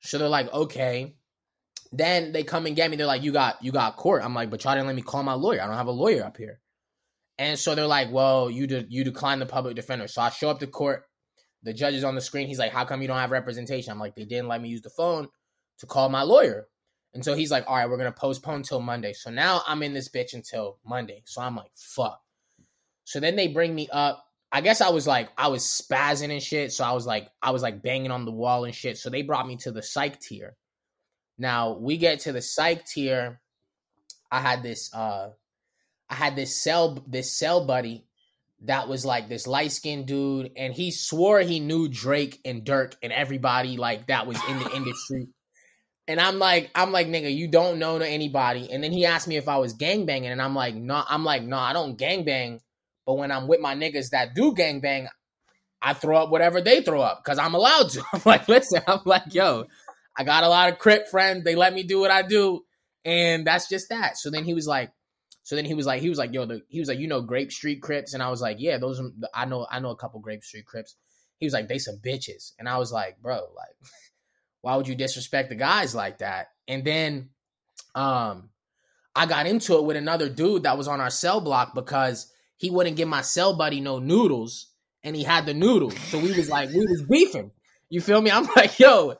[0.00, 1.16] So they're like okay.
[1.92, 2.96] Then they come and get me.
[2.96, 4.22] They're like you got you got court.
[4.24, 5.60] I'm like but y'all didn't let me call my lawyer.
[5.60, 6.60] I don't have a lawyer up here
[7.40, 10.48] and so they're like well you de- you decline the public defender so i show
[10.48, 11.06] up to court
[11.64, 13.98] the judge is on the screen he's like how come you don't have representation i'm
[13.98, 15.26] like they didn't let me use the phone
[15.78, 16.68] to call my lawyer
[17.14, 19.12] and so he's like, all right, we're going to postpone till Monday.
[19.12, 21.22] So now I'm in this bitch until Monday.
[21.26, 22.20] So I'm like, fuck.
[23.04, 24.24] So then they bring me up.
[24.52, 26.72] I guess I was like, I was spazzing and shit.
[26.72, 28.98] So I was like, I was like banging on the wall and shit.
[28.98, 30.56] So they brought me to the psych tier.
[31.38, 33.40] Now we get to the psych tier.
[34.30, 35.30] I had this, uh,
[36.10, 38.04] I had this cell, this cell buddy
[38.62, 40.52] that was like this light skinned dude.
[40.56, 44.70] And he swore he knew Drake and Durk and everybody like that was in the
[44.76, 45.28] industry.
[46.08, 48.70] And I'm like, I'm like, nigga, you don't know to anybody.
[48.72, 51.42] And then he asked me if I was gangbanging, and I'm like, no, I'm like,
[51.44, 52.58] no, I don't gangbang.
[53.06, 55.06] But when I'm with my niggas that do gangbang,
[55.80, 58.02] I throw up whatever they throw up because I'm allowed to.
[58.12, 59.66] I'm like, listen, I'm like, yo,
[60.16, 61.44] I got a lot of crip friends.
[61.44, 62.64] They let me do what I do.
[63.04, 64.18] and that's just that.
[64.18, 64.90] So then he was like,
[65.42, 67.22] so then he was like, he was like, yo, the, he was like, you know,
[67.22, 69.96] Grape Street Crips, and I was like, yeah, those are, I know, I know a
[69.96, 70.96] couple Grape Street Crips.
[71.38, 73.74] He was like, they some bitches, and I was like, bro, like,
[74.60, 76.48] why would you disrespect the guys like that?
[76.68, 77.30] And then,
[77.94, 78.50] um,
[79.14, 82.70] I got into it with another dude that was on our cell block because he
[82.70, 84.68] wouldn't give my cell buddy no noodles,
[85.02, 87.50] and he had the noodles, so we was like, we was beefing.
[87.88, 88.30] You feel me?
[88.30, 89.14] I'm like, yo,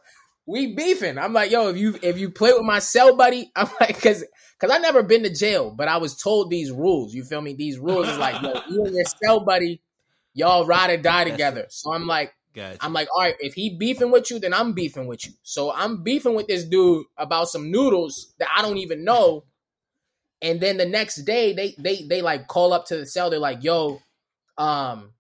[0.51, 1.17] we beefing.
[1.17, 4.25] I'm like, yo, if you if you play with my cell buddy, I'm like, cause
[4.59, 7.15] cause I never been to jail, but I was told these rules.
[7.15, 7.55] You feel me?
[7.55, 9.81] These rules is like, yo, you and your cell buddy,
[10.35, 11.67] y'all ride or die together.
[11.69, 12.79] So I'm like, Gotcha.
[12.81, 15.33] I'm like, all right, if he beefing with you, then I'm beefing with you.
[15.43, 19.45] So I'm beefing with this dude about some noodles that I don't even know.
[20.43, 23.31] And then the next day, they they they like call up to the cell.
[23.31, 24.01] They're like, yo,
[24.59, 25.13] um,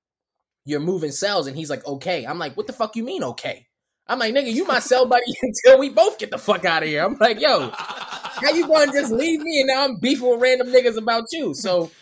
[0.64, 2.26] you're moving cells, and he's like, okay.
[2.26, 3.66] I'm like, what the fuck you mean, okay?
[4.10, 6.88] I'm like, nigga, you my cell buddy until we both get the fuck out of
[6.88, 7.04] here.
[7.04, 10.66] I'm like, yo, how you gonna just leave me and now I'm beefing with random
[10.66, 11.54] niggas about you?
[11.54, 11.92] So,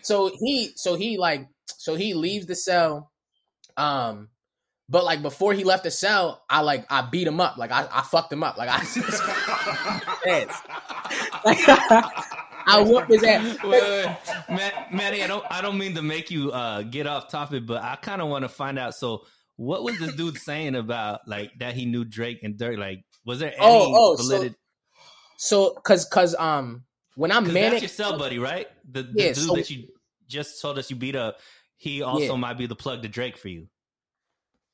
[0.00, 3.10] so he, so he like, so he leaves the cell.
[3.76, 4.30] Um,
[4.88, 7.86] but like before he left the cell, I like I beat him up, like I,
[7.92, 8.80] I fucked him up, like I,
[12.66, 13.58] I whooped his ass.
[13.62, 13.82] Wait,
[14.48, 17.96] Man, I don't, I don't mean to make you uh, get off topic, but I
[17.96, 18.94] kind of want to find out.
[18.94, 19.26] So,
[19.56, 22.78] what was this dude saying about like that he knew Drake and Durk?
[22.78, 24.56] Like, was there any Oh, oh, so- validity?
[25.36, 26.84] So, cause, cause, um,
[27.16, 28.68] when I'm manic, that's your cell buddy, right?
[28.90, 29.88] The, the Yeah, dude so- that you
[30.28, 31.38] just told us you beat up.
[31.76, 32.36] He also Yeah.
[32.36, 33.68] might be the plug to Drake for you.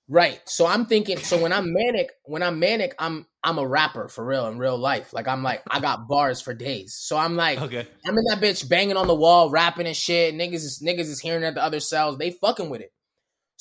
[0.09, 0.41] Right.
[0.47, 1.19] So I'm thinking.
[1.19, 4.77] So when I'm manic, when I'm manic, I'm I'm a rapper for real in real
[4.77, 5.13] life.
[5.13, 6.97] Like I'm like I got bars for days.
[7.01, 7.87] So I'm like Okay.
[8.05, 10.35] I'm in that bitch banging on the wall, rapping and shit.
[10.35, 12.19] Niggas is niggas is hearing at the other cells.
[12.19, 12.93] They fucking with it.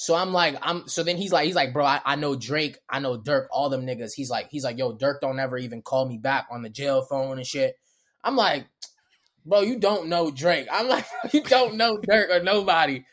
[0.02, 0.88] So I'm like I'm.
[0.88, 3.70] So then he's like he's like bro, I, I know Drake, I know Durk, all
[3.70, 4.14] them niggas.
[4.16, 7.02] He's like he's like yo, Durk don't ever even call me back on the jail
[7.02, 7.76] phone and shit.
[8.24, 8.66] I'm like,
[9.46, 10.70] bro, you don't know Drake.
[10.72, 13.04] I'm like you don't know Dirk or nobody.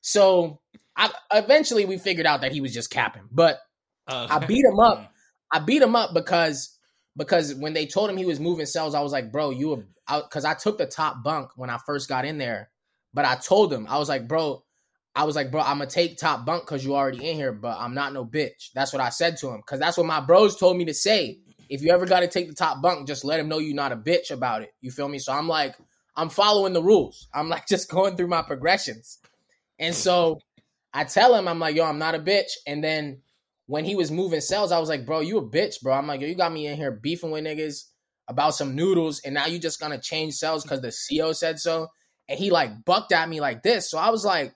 [0.00, 0.62] So
[0.96, 3.60] I eventually we figured out that he was just capping, but.
[4.08, 5.12] Uh, I beat him up.
[5.52, 6.74] I beat him up because
[7.18, 10.46] because when they told him he was moving cells, I was like, bro, you because
[10.46, 12.70] I took the top bunk when I first got in there.
[13.12, 14.64] But I told him, I was like, bro,
[15.14, 17.76] I was like, bro, I'm gonna take top bunk because you already in here, but
[17.78, 18.70] I'm not no bitch.
[18.74, 21.38] That's what I said to him because that's what my bros told me to say.
[21.68, 23.92] If you ever got to take the top bunk, just let him know you're not
[23.92, 24.72] a bitch about it.
[24.80, 25.20] You feel me?
[25.20, 25.76] So I'm like,
[26.16, 27.28] I'm following the rules.
[27.32, 29.18] I'm like just going through my progressions,
[29.78, 30.40] and so
[30.92, 33.22] I tell him, I'm like, yo, I'm not a bitch, and then
[33.66, 35.94] when he was moving cells, I was like, bro, you a bitch, bro.
[35.94, 37.84] I'm like, yo, you got me in here beefing with niggas
[38.26, 41.88] about some noodles, and now you just gonna change cells because the CO said so.
[42.28, 43.90] And he like bucked at me like this.
[43.90, 44.54] So I was like,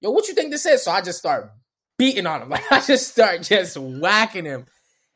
[0.00, 0.82] yo, what you think this is?
[0.84, 1.50] So I just start
[1.98, 2.48] beating on him.
[2.50, 4.66] Like I just start just whacking him.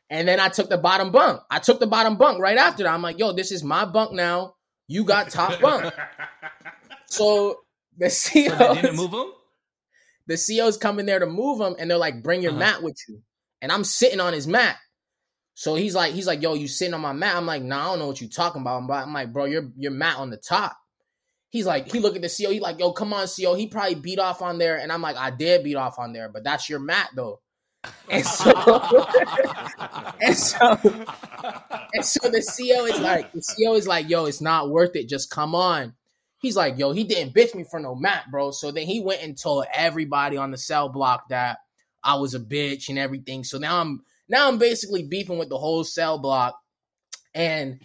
[0.09, 1.41] And then I took the bottom bunk.
[1.49, 2.93] I took the bottom bunk right after that.
[2.93, 4.55] I'm like, yo, this is my bunk now.
[4.87, 5.93] You got top bunk.
[7.07, 7.59] So
[7.97, 9.31] the CO so didn't move him.
[10.27, 12.59] the CO's coming there to move him, and they're like, "Bring your Uh-huh.
[12.59, 13.21] mat with you."
[13.61, 14.77] And I'm sitting on his mat.
[15.53, 17.85] So he's like, he's like, "Yo, you sitting on my mat?" I'm like, "Nah, I
[17.91, 20.75] don't know what you talking about." I'm like, "Bro, your your mat on the top."
[21.53, 22.49] He's like, he look at the CO.
[22.49, 25.15] He like, "Yo, come on, CO." He probably beat off on there, and I'm like,
[25.15, 27.41] "I did beat off on there, but that's your mat though."
[28.09, 28.49] And so,
[30.19, 30.79] and so,
[31.93, 35.07] and so the CO is like, the CO is like, "Yo, it's not worth it.
[35.07, 35.93] Just come on."
[36.39, 38.49] He's like, yo, he didn't bitch me for no mat, bro.
[38.49, 41.59] So then he went and told everybody on the cell block that
[42.03, 43.43] I was a bitch and everything.
[43.43, 46.59] So now I'm now I'm basically beefing with the whole cell block.
[47.35, 47.79] And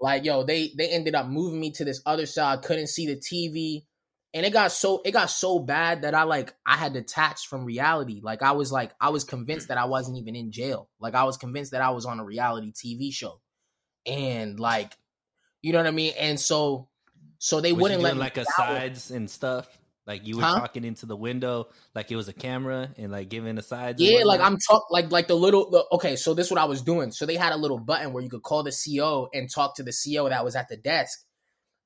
[0.00, 2.26] like, yo, they they ended up moving me to this other.
[2.40, 3.84] I couldn't see the TV.
[4.32, 7.64] And it got so it got so bad that I like I had detached from
[7.64, 8.20] reality.
[8.22, 10.88] Like I was like I was convinced that I wasn't even in jail.
[10.98, 13.40] Like I was convinced that I was on a reality TV show.
[14.06, 14.92] And like,
[15.62, 16.14] you know what I mean?
[16.18, 16.88] And so
[17.38, 19.68] so they Was wouldn't let me like a sides and stuff.
[20.06, 20.60] Like you were Huh?
[20.60, 24.02] talking into the window, like it was a camera, and like giving the sides.
[24.02, 24.40] Yeah, like?
[24.40, 27.10] I'm talk like like the little the, okay, so this is what I was doing.
[27.10, 29.82] So they had a little button where you could call the CO and talk to
[29.82, 31.24] the CO that was at the desk.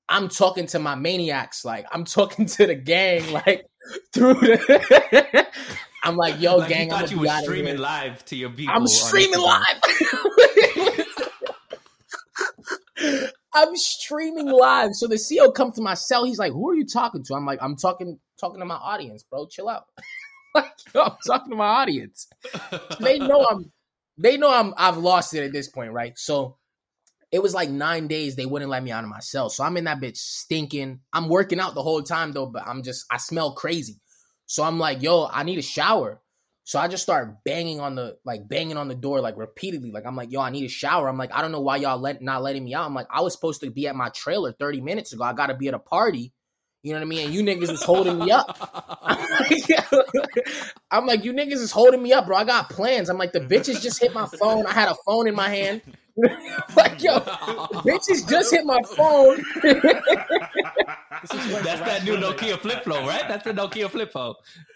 [0.09, 3.67] I'm talking to my maniacs, like I'm talking to the gang, like
[4.13, 5.47] through the
[6.03, 8.75] I'm like, yo, Like, gang, you I'm thought you were streaming live to your people.
[8.75, 9.81] I'm streaming live.
[13.59, 14.95] I'm streaming live.
[14.95, 16.25] So the CO comes to my cell.
[16.25, 19.25] He's like, "Who are you talking to?" I'm like, "I'm talking talking to my audience,
[19.25, 19.47] bro.
[19.47, 19.87] Chill out."
[20.55, 22.29] like, yo, I'm talking to my audience.
[23.01, 23.73] They know I'm.
[24.17, 24.75] They know I'm.
[24.77, 26.17] I've lost it at this point, right?
[26.17, 26.57] So
[27.33, 28.37] it was like nine days.
[28.37, 29.51] They wouldn't let me out of my cell.
[29.51, 31.01] So I'm in that bitch stinking.
[31.13, 33.07] I'm working out the whole time though, but I'm just.
[33.11, 34.01] I smell crazy.
[34.47, 36.21] So I'm like, "Yo, I need a shower."
[36.69, 39.91] So I just start banging on the like banging on the door like repeatedly.
[39.91, 41.09] Like I'm like, yo, I need a shower.
[41.09, 42.85] I'm like, I don't know why y'all let not letting me out.
[42.85, 45.25] I'm like, I was supposed to be at my trailer 30 minutes ago.
[45.25, 46.31] I gotta be at a party.
[46.83, 47.25] You know what I mean?
[47.25, 48.55] And you niggas is holding me up.
[50.91, 52.37] I'm like, you niggas is holding me up, bro.
[52.37, 53.09] I got plans.
[53.09, 54.67] I'm like, the bitches just hit my phone.
[54.67, 55.81] I had a phone in my hand.
[56.77, 57.21] like, yo,
[57.81, 59.43] bitches just hit my phone.
[61.31, 63.27] That's that new Nokia flip phone, right?
[63.29, 64.35] That's the Nokia flip phone.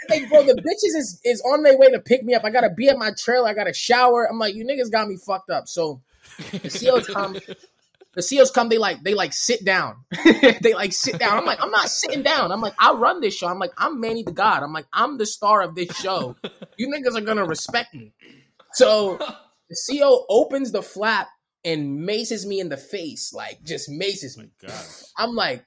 [0.09, 2.45] Hey, bro, the bitches is, is on their way to pick me up.
[2.45, 3.49] I gotta be at my trailer.
[3.49, 4.29] I gotta shower.
[4.31, 5.69] I'm like, you niggas got me fucked up.
[5.69, 6.03] So
[6.53, 7.37] the COs come.
[8.15, 8.69] The COs come.
[8.69, 9.97] They like they like sit down.
[10.61, 11.39] they like sit down.
[11.39, 12.53] I'm like, I'm not sitting down.
[12.53, 13.47] I'm like, I run this show.
[13.47, 14.63] I'm like, I'm Manny ThaGod.
[14.63, 16.37] I'm like, I'm the star of this show.
[16.77, 18.13] You niggas are gonna respect me.
[18.75, 19.19] So
[19.69, 21.29] the CO opens the flap
[21.65, 24.51] and maces me in the face, like just maces me.
[24.61, 24.73] God.
[25.17, 25.65] I'm like,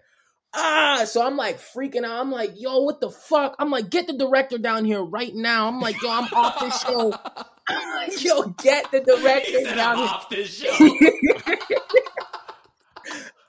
[0.55, 1.03] ah.
[1.05, 2.19] So I'm like freaking out.
[2.21, 3.55] I'm like, yo, what the fuck?
[3.59, 5.67] I'm like, get the director down here right now.
[5.67, 7.13] I'm like, yo, I'm off this show.
[7.67, 10.07] I'm like, yo, get the He director said, down I'm here.
[10.07, 10.97] off this show.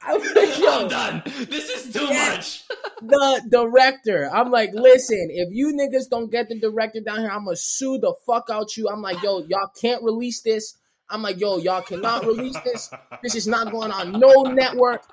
[0.08, 1.22] I'm like, yo, I'm done.
[1.50, 2.64] This is too much.
[3.00, 4.30] the director.
[4.32, 7.98] I'm like, listen, if you niggas don't get the director down here, I'm gonna sue
[7.98, 8.88] the fuck out you.
[8.88, 10.76] I'm like, yo, y'all can't release this.
[11.08, 12.90] I'm like, yo, y'all cannot release this.
[13.22, 15.04] This is not going on no network.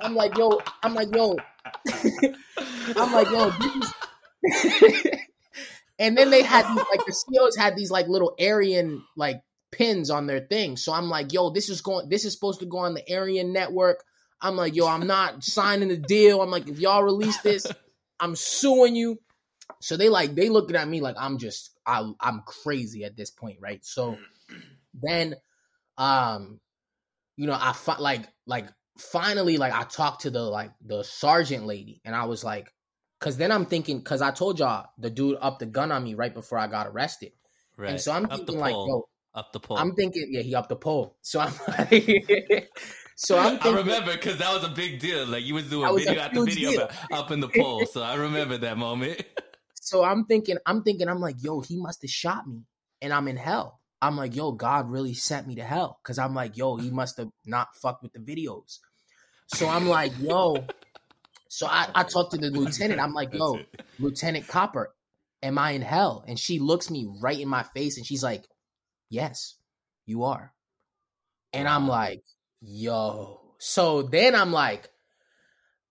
[0.00, 1.36] I'm like, yo, I'm like, yo,
[2.96, 3.52] I'm like, yo,
[5.98, 9.40] and then they had these like the COs had these like little Aryan like
[9.72, 10.76] pins on their thing.
[10.76, 13.52] So I'm like, yo, this is going this is supposed to go on the Aryan
[13.52, 14.04] network.
[14.40, 16.42] I'm like, yo, I'm not signing the deal.
[16.42, 17.66] I'm like, if y'all release this,
[18.20, 19.18] I'm suing you.
[19.80, 23.30] So they like they looking at me like I'm just I I'm crazy at this
[23.30, 23.84] point, right?
[23.84, 24.16] So
[25.00, 25.36] then
[25.98, 26.60] um
[27.36, 28.66] you know, I fi- like like
[28.98, 32.72] finally like I talked to the like the sergeant lady and I was like
[33.20, 36.14] cuz then I'm thinking cuz I told y'all the dude upped the gun on me
[36.14, 37.32] right before I got arrested.
[37.76, 37.90] Right.
[37.90, 39.76] And so I'm Up thinking like, yo, Up the pole.
[39.76, 41.18] I'm thinking yeah, he upped the pole.
[41.20, 42.68] So I'm like
[43.16, 45.26] So I'm I remember because that was a big deal.
[45.26, 46.88] Like you was doing was video after video deal.
[47.12, 47.86] up in the pole.
[47.86, 49.22] So I remember that moment.
[49.80, 52.66] So I'm thinking, I'm thinking, I'm like, yo, he must have shot me
[53.00, 53.80] and I'm in hell.
[54.00, 55.98] I'm like, yo, God really sent me to hell.
[56.04, 58.78] Cause I'm like, yo, he must have not fucked with the videos.
[59.48, 60.64] So I'm like, yo.
[61.48, 63.00] So I, I talked to the lieutenant.
[63.00, 63.60] I'm like, yo.
[63.98, 64.94] Lieutenant Copper,
[65.42, 66.24] am I in hell?
[66.26, 68.44] And she looks me right in my face and she's like,
[69.08, 69.56] yes,
[70.04, 70.52] you are.
[71.52, 72.22] And I'm like,
[72.60, 73.40] yo.
[73.58, 74.90] So then I'm like,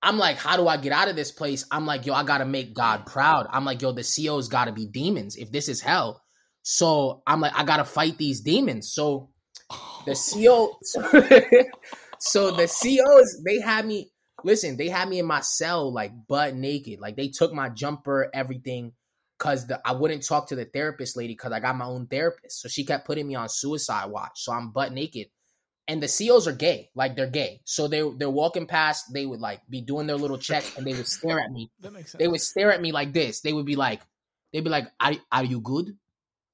[0.02, 1.66] I'm like, how do I get out of this place?
[1.72, 3.48] I'm like, yo, I gotta make God proud.
[3.50, 6.22] I'm like, yo, the CO's gotta be demons if this is hell.
[6.68, 8.92] So I'm like, I gotta fight these demons.
[8.92, 9.30] So
[10.08, 10.80] the oh.
[10.82, 11.70] CO,
[12.20, 14.10] so the COs, they had me,
[14.44, 17.00] listen, they had me in my cell like butt naked.
[17.00, 18.94] Like they took my jumper, everything,
[19.38, 22.62] cause the, I wouldn't talk to the therapist lady because I got my own therapist.
[22.62, 24.42] So she kept putting me on suicide watch.
[24.42, 25.28] So I'm butt naked
[25.88, 27.62] and the COs are gay, like they're gay.
[27.66, 30.96] So they they're walking past, they would like be doing their little check, and they
[30.96, 31.70] would stare at me.
[31.82, 32.20] That makes sense.
[32.20, 33.42] They would stare at me like this.
[33.42, 34.02] They would be like,
[34.52, 35.96] they'd be like, "Are are you good?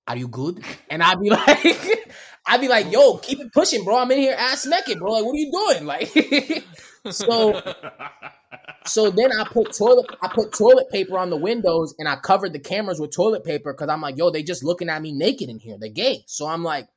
[0.08, 2.12] Are you good?" And I'd be like,
[2.48, 3.98] I'd be like, "Yo, keep it pushing, bro.
[3.98, 5.12] I'm in here ass naked, bro.
[5.12, 6.66] Like, what are you doing?" Like,
[7.10, 7.62] so
[8.86, 12.54] so then I put toilet I put toilet paper on the windows and I covered
[12.54, 15.50] the cameras with toilet paper because I'm like, yo, they just looking at me naked
[15.50, 15.78] in here.
[15.80, 16.24] They're gay.
[16.28, 16.88] So I'm like,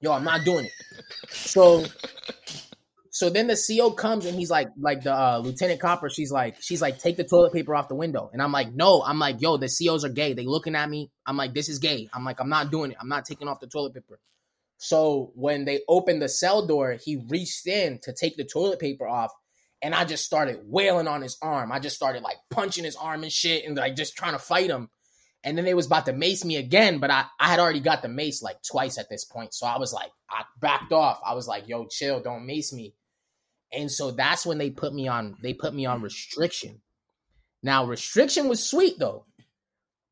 [0.00, 0.72] yo, I'm not doing it.
[1.30, 1.84] So
[3.20, 6.56] so then the CO comes and he's like, like the uh, Lieutenant Copper, she's like,
[6.62, 8.30] she's like, take the toilet paper off the window.
[8.32, 10.32] And I'm like, no, I'm like, yo, the COs are gay.
[10.32, 11.10] They looking at me.
[11.26, 12.08] I'm like, this is gay.
[12.14, 12.96] I'm like, I'm not doing it.
[12.98, 14.18] I'm not taking off the toilet paper.
[14.78, 19.06] So when they opened the cell door, he reached in to take the toilet paper
[19.06, 19.32] off,
[19.82, 21.72] and I just started wailing on his arm.
[21.72, 24.70] I just started like punching his arm and shit, and like just trying to fight
[24.70, 24.88] him.
[25.44, 28.00] And then they was about to mace me again, but I, I had already got
[28.00, 29.52] the mace like twice at this point.
[29.52, 31.20] So I was like, I backed off.
[31.22, 32.94] I was like, yo, chill, don't mace me.
[33.72, 36.82] And so that's when they put me on, they put me on restriction.
[37.62, 39.26] Now, restriction was sweet though,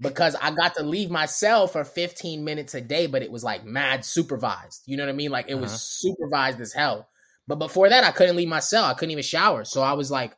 [0.01, 3.45] because I got to leave my cell for 15 minutes a day, but it was
[3.45, 4.83] like mad supervised.
[4.87, 5.31] You know what I mean?
[5.31, 5.79] Like it was Uh-huh.
[5.79, 7.09] supervised as hell.
[7.49, 8.85] But before that, I couldn't leave my cell.
[8.85, 9.65] I couldn't even shower.
[9.65, 10.37] So I was like,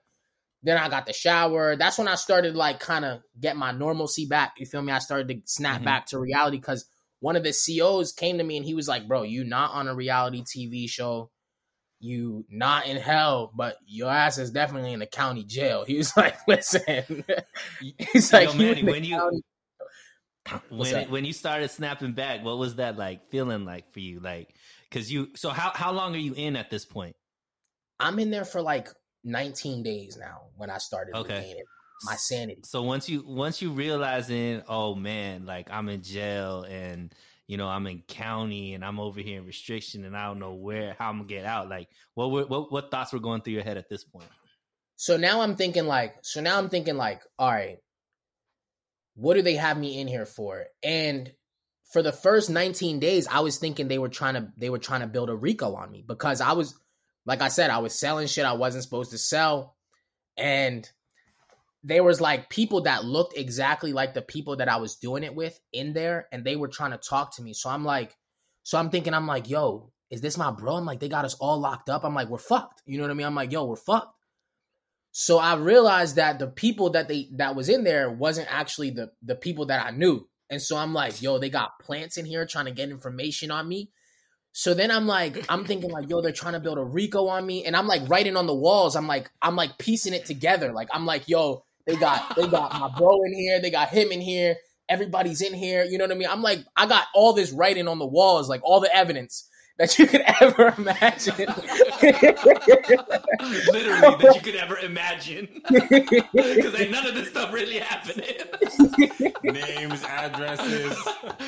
[0.62, 1.76] then I got the shower.
[1.76, 4.54] That's when I started like kind of get my normalcy back.
[4.58, 4.92] You feel me?
[4.92, 5.84] I started to snap Mhm.
[5.84, 6.86] back to reality because
[7.20, 9.88] one of the COs came to me and he was like, "Bro, you not on
[9.88, 11.30] a reality TV show.
[12.00, 16.16] You not in hell, but your ass is definitely in the county jail." He was
[16.16, 17.24] like, "Listen."
[18.12, 19.42] He's like, "You Manny, when you- county
[20.68, 24.20] when it, when you started snapping back, what was that like feeling like for you?
[24.20, 24.54] Like,
[24.90, 25.28] cause you.
[25.36, 27.14] So how how long are you in at this point?
[28.00, 28.88] I'm in there for like
[29.24, 31.54] 19 days now when I started Okay.
[32.04, 32.62] my sanity.
[32.64, 37.14] So once you once you realizing, oh man, like I'm in jail and
[37.50, 40.54] you know I'm in county and I'm over here in restriction and I don't know
[40.54, 41.68] where how I'm gonna get out.
[41.68, 44.28] Like what were, what what thoughts were going through your head at this point?
[44.94, 47.78] So now I'm thinking like, so now I'm thinking like, all right,
[49.16, 50.66] what do they have me in here for?
[50.84, 51.32] And
[51.92, 55.00] for the first 19 days, I was thinking they were trying to they were trying
[55.00, 56.78] to build a RICO on me because I was,
[57.26, 59.74] like I said, I was selling shit I wasn't supposed to sell,
[60.36, 60.88] and
[61.82, 65.34] there was like people that looked exactly like the people that I was doing it
[65.34, 67.54] with in there, and they were trying to talk to me.
[67.54, 68.16] So I'm like,
[68.62, 70.74] so I'm thinking, I'm like, yo, is this my bro?
[70.76, 72.04] I'm like, they got us all locked up.
[72.04, 72.82] I'm like, we're fucked.
[72.84, 73.26] You know what I mean?
[73.26, 74.14] I'm like, yo, we're fucked.
[75.12, 79.10] So I realized that the people that they that was in there wasn't actually the
[79.22, 80.28] the people that I knew.
[80.50, 83.68] And so I'm like, yo, they got plants in here trying to get information on
[83.68, 83.90] me.
[84.52, 87.46] So then I'm like, I'm thinking like, yo, they're trying to build a RICO on
[87.46, 88.96] me, and I'm like writing on the walls.
[88.96, 90.72] I'm like, I'm like piecing it together.
[90.72, 94.12] Like I'm like, yo, they got they got my bro in here, they got him
[94.12, 94.56] in here,
[94.88, 95.84] everybody's in here.
[95.84, 96.28] You know what I mean?
[96.30, 99.46] I'm like, I got all this writing on the walls, like all the evidence
[99.78, 101.34] that you could ever imagine.
[103.72, 105.48] Literally that you could ever imagine.
[105.70, 108.22] Because ain't none of this stuff really happened.
[109.42, 110.96] Names, addresses.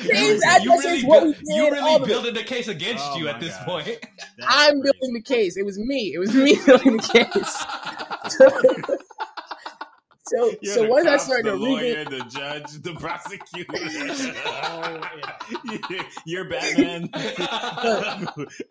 [0.07, 2.07] Names, you addresses, really, what we build- you really of it.
[2.07, 3.65] building the case against Oh you at this gosh.
[3.65, 3.85] point.
[3.85, 4.91] That's I'm crazy.
[4.99, 5.57] building the case.
[5.57, 6.13] It was me.
[6.13, 7.65] It was me building the case.
[10.25, 13.73] So, You're so once I cops, started the to read lawyer, the judge, the prosecutor.
[14.45, 17.09] Oh, You're Batman.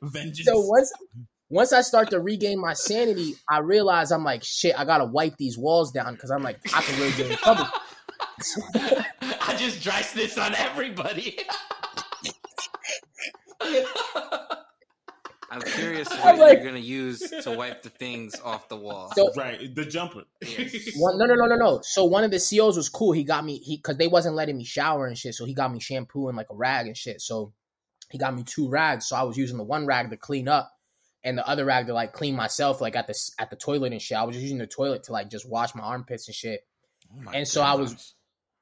[0.03, 0.47] Vengeance.
[0.47, 0.93] so once
[1.51, 5.37] once I start to regain my sanity, I realize I'm like, shit, I gotta wipe
[5.37, 7.67] these walls down because I'm like, I can really get in trouble.
[8.75, 11.39] I just dry this on everybody.
[15.53, 19.13] I'm curious what I'm like- you're gonna use to wipe the things off the wall.
[19.15, 20.23] So right, the jumper.
[20.41, 20.93] Yes.
[20.97, 21.81] one, no, no, no, no, no.
[21.83, 23.13] So one of the COs was cool.
[23.13, 25.35] He got me he because they wasn't letting me shower and shit.
[25.35, 27.21] So he got me shampoo and like a rag and shit.
[27.21, 27.53] So
[28.11, 29.07] he got me two rags.
[29.07, 30.71] So I was using the one rag to clean up
[31.25, 34.01] and the other rag to like clean myself, like at the at the toilet and
[34.03, 34.17] shit.
[34.17, 36.61] I was just using the toilet to like just wash my armpits and shit.
[37.13, 38.15] Oh my And so I was-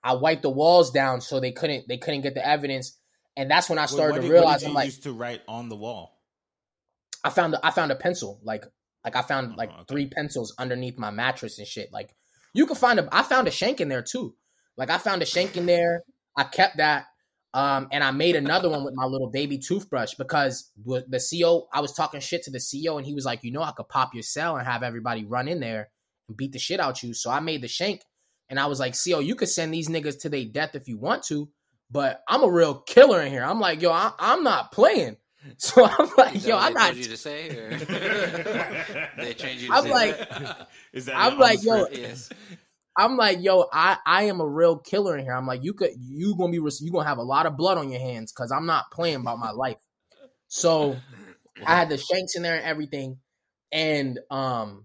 [0.03, 2.97] I wiped the walls down so they couldn't they couldn't get the evidence.
[3.37, 5.03] And that's when I Wait, started what to did- what realize did I'm like used
[5.05, 6.17] to write on the wall.
[7.25, 8.65] I found I found a pencil like
[9.05, 9.83] like I found Oh, like okay.
[9.89, 11.93] three pencils underneath my mattress and shit.
[11.93, 12.15] Like
[12.55, 14.35] you could find a I found a shank in there too.
[14.77, 16.03] Like I found a shank in there.
[16.37, 17.07] I kept that.
[17.53, 21.81] Um, and I made another one with my little baby toothbrush because the CO, I
[21.81, 24.15] was talking shit to the CO and he was like, you know, I could pop
[24.15, 25.91] your cell and have everybody run in there
[26.29, 27.13] and beat the shit out you.
[27.13, 28.03] So I made the shank
[28.49, 30.97] and I was like, CO, you could send these niggas to their death if you
[30.97, 31.49] want to,
[31.91, 33.43] but I'm a real killer in here.
[33.43, 35.17] I'm like, yo, I, I'm not playing.
[35.57, 36.89] So I'm like, yo, I'm not.
[36.93, 37.71] told you to say, or
[39.17, 40.69] they changed you to I'm say like- that?
[40.93, 42.29] Is that I'm like, yo, yes.
[42.99, 45.35] I'm like, yo, I I am a real killer in here.
[45.35, 47.79] I'm like, you could you gonna be res- you gonna have a lot of blood
[47.79, 49.79] on your hands because I'm not playing about my life.
[50.49, 50.97] So
[51.65, 53.19] I had the shanks in there and everything,
[53.73, 54.85] and um,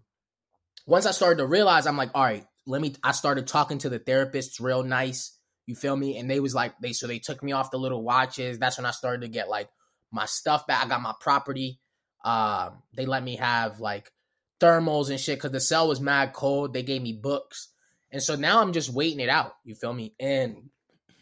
[0.85, 2.95] once I started to realize, I'm like, all right, let me.
[3.03, 5.37] I started talking to the therapists real nice.
[5.65, 6.17] You feel me?
[6.17, 8.59] And they was like, they so they took me off the little watches.
[8.59, 9.67] That's when I started to get like
[10.15, 10.83] my stuff back.
[10.83, 11.79] I got my property.
[12.23, 14.11] Um, they let me have like
[14.59, 16.73] thermals and shit because the cell was mad cold.
[16.73, 17.69] They gave me books.
[18.11, 19.53] And so now I'm just waiting it out.
[19.63, 20.15] You feel me?
[20.19, 20.69] And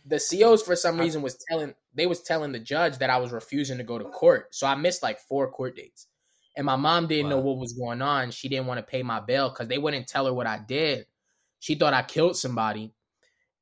[0.06, 3.32] the COs for some reason was telling they was telling the judge that I was
[3.32, 4.54] refusing to go to court.
[4.56, 6.08] So I missed like four court dates.
[6.56, 8.30] And my mom didn't know what was going on.
[8.30, 11.08] She didn't want to pay my bail because they wouldn't tell her what I did.
[11.60, 12.94] She thought I killed somebody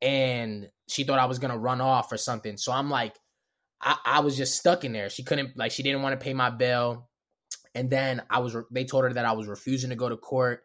[0.02, 2.58] and she thought I was gonna run off or something.
[2.58, 3.16] So I'm like,
[3.82, 5.10] I, I was just stuck in there.
[5.10, 7.10] She couldn't like she didn't want to pay my bail.
[7.74, 10.64] And then I was they told her that I was refusing to go to court.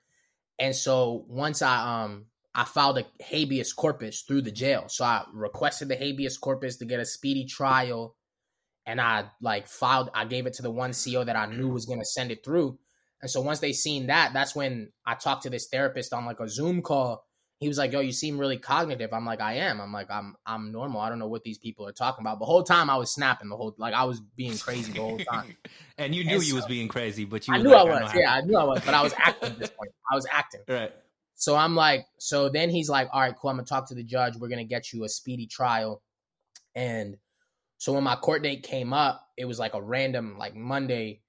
[0.58, 4.84] And so once I um I filed a habeas corpus through the jail.
[4.88, 8.16] So I requested the habeas corpus to get a speedy trial.
[8.86, 11.84] And I like filed, I gave it to the one CO that I knew was
[11.84, 12.78] gonna send it through.
[13.20, 16.40] And so once they seen that, that's when I talked to this therapist on like
[16.40, 17.25] a Zoom call.
[17.58, 20.36] He was like, "Yo, you seem really cognitive." I'm like, "I am." I'm like, "I'm
[20.44, 21.00] I'm normal.
[21.00, 23.48] I don't know what these people are talking about." The whole time I was snapping.
[23.48, 25.56] The whole like I was being crazy the whole time.
[25.98, 28.12] and you knew And you was being crazy, but you I knew like, I was.
[28.12, 29.90] how- Yeah, I knew I was, but I was acting at this point.
[30.10, 30.60] I was acting.
[30.68, 30.92] Right.
[31.38, 33.50] So I'm like, so then he's like, all right, cool.
[33.50, 34.36] I'm gonna talk to the judge.
[34.36, 36.02] We're gonna get you a speedy trial.
[36.74, 37.16] And
[37.78, 41.20] so when my court date came up, it was like a random like Monday,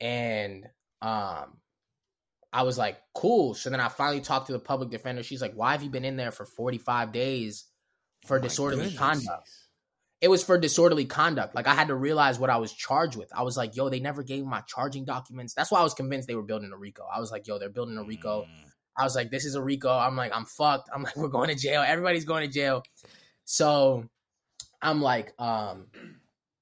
[0.00, 0.66] and
[1.02, 1.57] um,
[2.52, 3.54] I was like, cool.
[3.54, 5.22] So then I finally talked to the public defender.
[5.22, 7.66] She's like, why have you been in there for 45 days
[8.26, 8.98] for Oh disorderly goodness.
[8.98, 9.50] conduct?
[10.20, 11.54] It was for disorderly conduct.
[11.54, 13.30] Like I had to realize what I was charged with.
[13.36, 15.54] I was like, yo, they never gave me my charging documents.
[15.54, 17.04] That's why I was convinced they were building a RICO.
[17.14, 18.42] I was like, yo, they're building a RICO.
[18.42, 18.70] Mm.
[18.96, 19.90] I was like, this is a RICO.
[19.90, 20.88] I'm like, I'm fucked.
[20.92, 21.84] I'm like, we're going to jail.
[21.86, 22.82] Everybody's going to jail.
[23.44, 24.06] So
[24.82, 25.86] I'm like, um,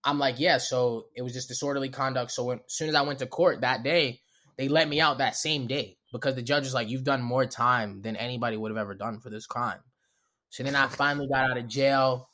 [0.04, 0.58] I'm like, yeah.
[0.58, 2.32] So it was just disorderly conduct.
[2.32, 4.20] So when, as soon as I went to court that day,
[4.58, 7.46] they let me out that same day because the judge was like, you've done more
[7.46, 9.80] time than anybody would have ever done for this crime.
[10.50, 12.30] So then I finally got out of jail.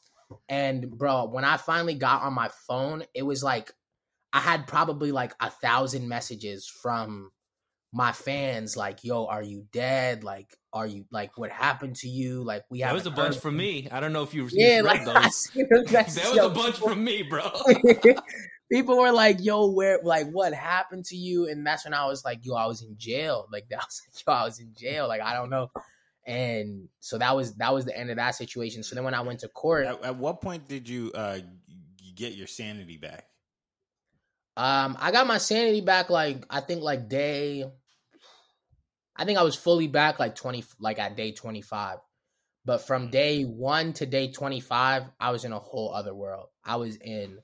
[0.49, 3.73] And bro, when I finally got on my phone, it was like
[4.33, 7.31] I had probably like a thousand messages from
[7.93, 10.25] my fans, like, "Yo, are you dead?
[10.25, 12.43] Like, are you like what happened to you?
[12.43, 13.89] Like, we That have was a bunch from me.
[13.93, 15.37] I don't know if you Yeah, like those.
[15.51, 16.15] see those messages.
[16.23, 17.51] That was Yo, a bunch from me, bro.
[18.73, 20.01] People were like, "Yo, where?
[20.03, 22.97] Like, what happened to you?" And that's when I was like, "Yo, I was in
[22.97, 25.69] jail." Like, that was like, "Yo, I was in jail." Like, I don't know.
[26.27, 28.83] And so that was that was the end of that situation.
[28.83, 31.41] So then when I went to court, At, at what point did you uh,
[32.15, 33.27] get your sanity back?
[34.57, 37.65] Um, I got my sanity back like I think like day.
[39.15, 41.99] I think I was fully back like twenty, like at day twenty five,
[42.65, 46.47] but from day one to day twenty five, I was in a whole other world.
[46.65, 47.39] I was in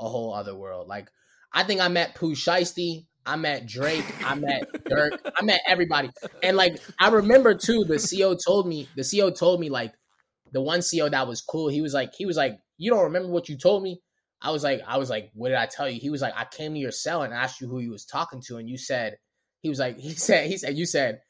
[0.00, 0.88] a whole other world.
[0.88, 1.08] Like
[1.52, 6.10] I think I met Pooh Shiesty, I met Drake, I met Durk, I met everybody,
[6.42, 7.84] and like I remember too.
[7.84, 9.92] The CO told me, the CO told me like
[10.52, 11.68] the one CO that was cool.
[11.68, 14.00] He was like, he was like, you don't remember what you told me.
[14.42, 16.00] I was like, I was like, what did I tell you?
[16.00, 18.42] He was like, I came to your cell and asked you who you was talking
[18.46, 19.16] to, and you said,
[19.60, 21.20] he was like, he said, he said, you said,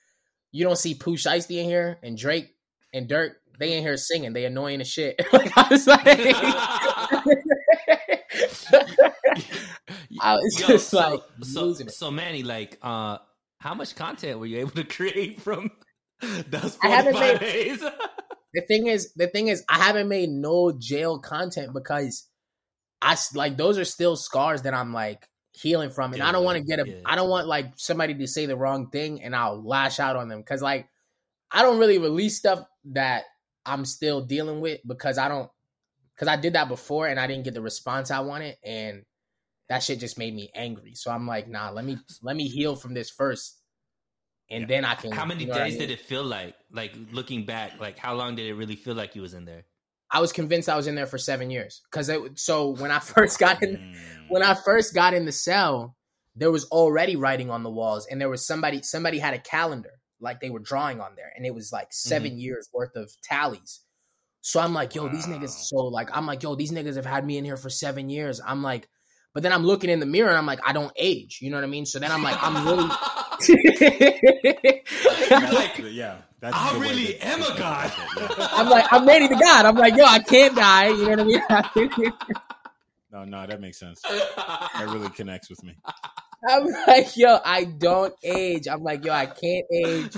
[0.52, 2.54] you don't see Pooh Shiesty in here and Drake
[2.92, 5.20] and Durk, they in here singing, they annoying as shit.
[5.32, 6.06] like I was like,
[10.22, 13.18] I was Yo, just so, like so, so Manny, like, uh,
[13.58, 15.70] how much content were you able to create from
[16.20, 17.84] those I haven't 45 made- days?
[18.52, 22.26] the thing is the thing is i haven't made no jail content because
[23.00, 26.58] I like those are still scars that i'm like healing from and i don't want
[26.58, 26.84] to get a.
[26.84, 26.96] Yeah.
[27.06, 30.26] I don't want like somebody to say the wrong thing and i'll lash out on
[30.28, 30.88] them because like
[31.52, 33.22] i don't really release stuff that
[33.64, 35.48] i'm still dealing with because i don't
[36.16, 39.04] because i did that before and i didn't get the response i wanted and
[39.70, 42.76] that shit just made me angry so i'm like nah let me let me heal
[42.76, 43.62] from this first
[44.50, 45.88] and then i can How many you know what I days mean?
[45.88, 46.54] did it feel like?
[46.72, 49.64] Like looking back, like how long did it really feel like you was in there?
[50.10, 51.82] I was convinced I was in there for seven years.
[51.92, 53.96] Cause it, so when I first got in, Mm.
[54.28, 55.96] when I first got in the cell,
[56.34, 59.92] there was already writing on the walls, and there was somebody somebody had a calendar,
[60.20, 63.80] like they were drawing on there, and it was like 7 years worth of tallies.
[64.40, 65.50] So I'm like, yo, these niggas.
[65.50, 68.40] So like, I'm like, yo, these niggas have had me in here for seven years.
[68.44, 68.88] I'm like,
[69.34, 71.38] but then I'm looking in the mirror, and I'm like, I don't age.
[71.40, 71.86] You know what I mean?
[71.86, 72.88] So then I'm like, I'm really.
[75.28, 77.92] That's- like, yeah, that's I the way really to- am a god.
[78.16, 78.48] look at it, yeah.
[78.52, 79.66] I'm like, I'm ready to God.
[79.66, 80.88] I'm like, yo, I can't die.
[80.88, 82.12] You know what I mean?
[83.12, 84.00] No, no, that makes sense.
[84.02, 85.74] That really connects with me.
[86.48, 88.68] I'm like, yo, I don't age.
[88.68, 90.16] I'm like, yo, I can't age.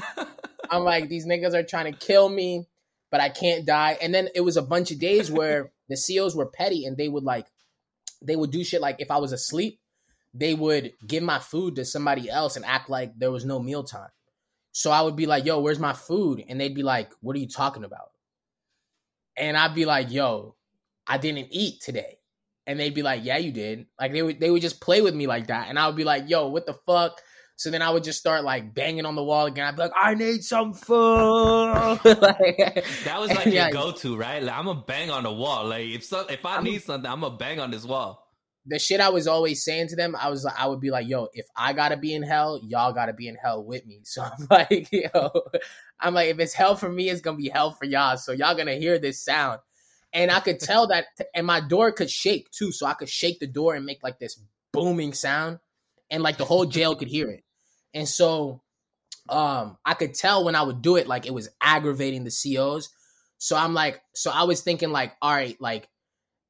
[0.71, 2.67] I'm like, these niggas are trying to kill me,
[3.11, 3.97] but I can't die.
[4.03, 7.09] And then it was a bunch of days where the COs were petty and they
[7.09, 7.47] would like,
[8.25, 9.81] they would do shit like if I was asleep,
[10.35, 13.85] they would give my food to somebody else and act like there was no meal
[13.85, 14.09] time.
[14.73, 16.43] So I would be like, yo, where's my food?
[16.49, 18.11] And they'd be like, what are you talking about?
[19.37, 20.57] And I'd be like, yo,
[21.07, 22.18] I didn't eat today.
[22.66, 23.87] And they'd be like, yeah, you did.
[24.01, 25.68] Like they would they would just play with me like that.
[25.68, 27.20] And I would be like, yo, what the fuck?
[27.57, 29.67] So then I would just start like banging on the wall again.
[29.67, 30.91] I'd be like, I need some food.
[32.05, 33.65] like, That was like Yeah.
[33.69, 34.43] your go-to, right?
[34.43, 35.67] Like, I'm gonna bang on the wall.
[35.67, 38.19] Like if so, if I I'm- need something, I'm gonna bang on this wall.
[38.67, 41.29] the shit I was always saying to them, I was I would be like, yo,
[41.35, 44.01] if I gotta be in hell, y'all gotta be in hell with me.
[44.05, 45.31] So I'm like, yo,
[46.01, 48.17] I'm like, if it's hell for me, it's gonna be hell for y'all.
[48.17, 49.61] So y'all gonna hear this sound.
[50.15, 52.71] And I could tell that and my door could shake too.
[52.73, 54.39] So I could shake the door and make like this
[54.73, 55.59] booming sound.
[56.11, 57.43] And like the whole jail could hear it.
[57.95, 58.63] And so
[59.29, 62.91] um I could tell when I would do it, like it was aggravating the COs.
[63.39, 65.89] So I'm like, so I was thinking like, all right, like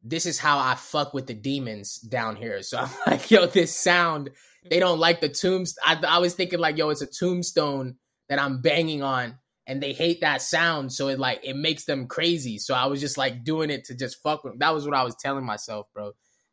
[0.02, 2.62] this is how I fuck with the demons down here.
[2.62, 4.30] So I'm like, yo, this sound,
[4.68, 5.76] they don't like the tombs.
[5.84, 7.96] I, I was thinking like, yo, it's a tombstone
[8.28, 10.92] that I'm banging on and they hate that sound.
[10.92, 12.58] So it like, it makes them crazy.
[12.58, 14.58] So I was just like doing it to just fuck with them.
[14.58, 16.12] That was what I was telling myself, bro.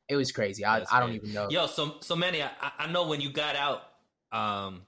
[0.10, 0.66] It was crazy.
[0.66, 1.22] I, That's I don't great.
[1.24, 1.50] even know.
[1.50, 2.42] Yo, so so Manny.
[2.42, 2.50] I,
[2.80, 3.84] I know when you got out,
[4.32, 4.82] um,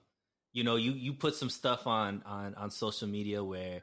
[0.51, 3.81] you know, you you put some stuff on on on social media where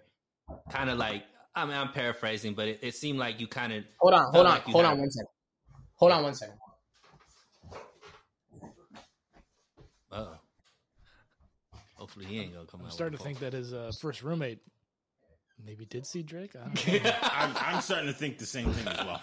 [0.71, 1.23] kind of like
[1.55, 4.47] I mean I'm paraphrasing, but it, it seemed like you kind of Hold on, hold
[4.47, 5.29] on, like you hold on one second.
[5.95, 6.57] Hold on one second.
[10.11, 10.27] uh
[11.95, 12.81] Hopefully he ain't gonna come.
[12.85, 14.61] I'm starting to think that his uh, first roommate
[15.65, 16.55] maybe did see Drake.
[16.55, 17.11] I don't know.
[17.23, 19.21] I'm, I'm starting to think the same thing as well.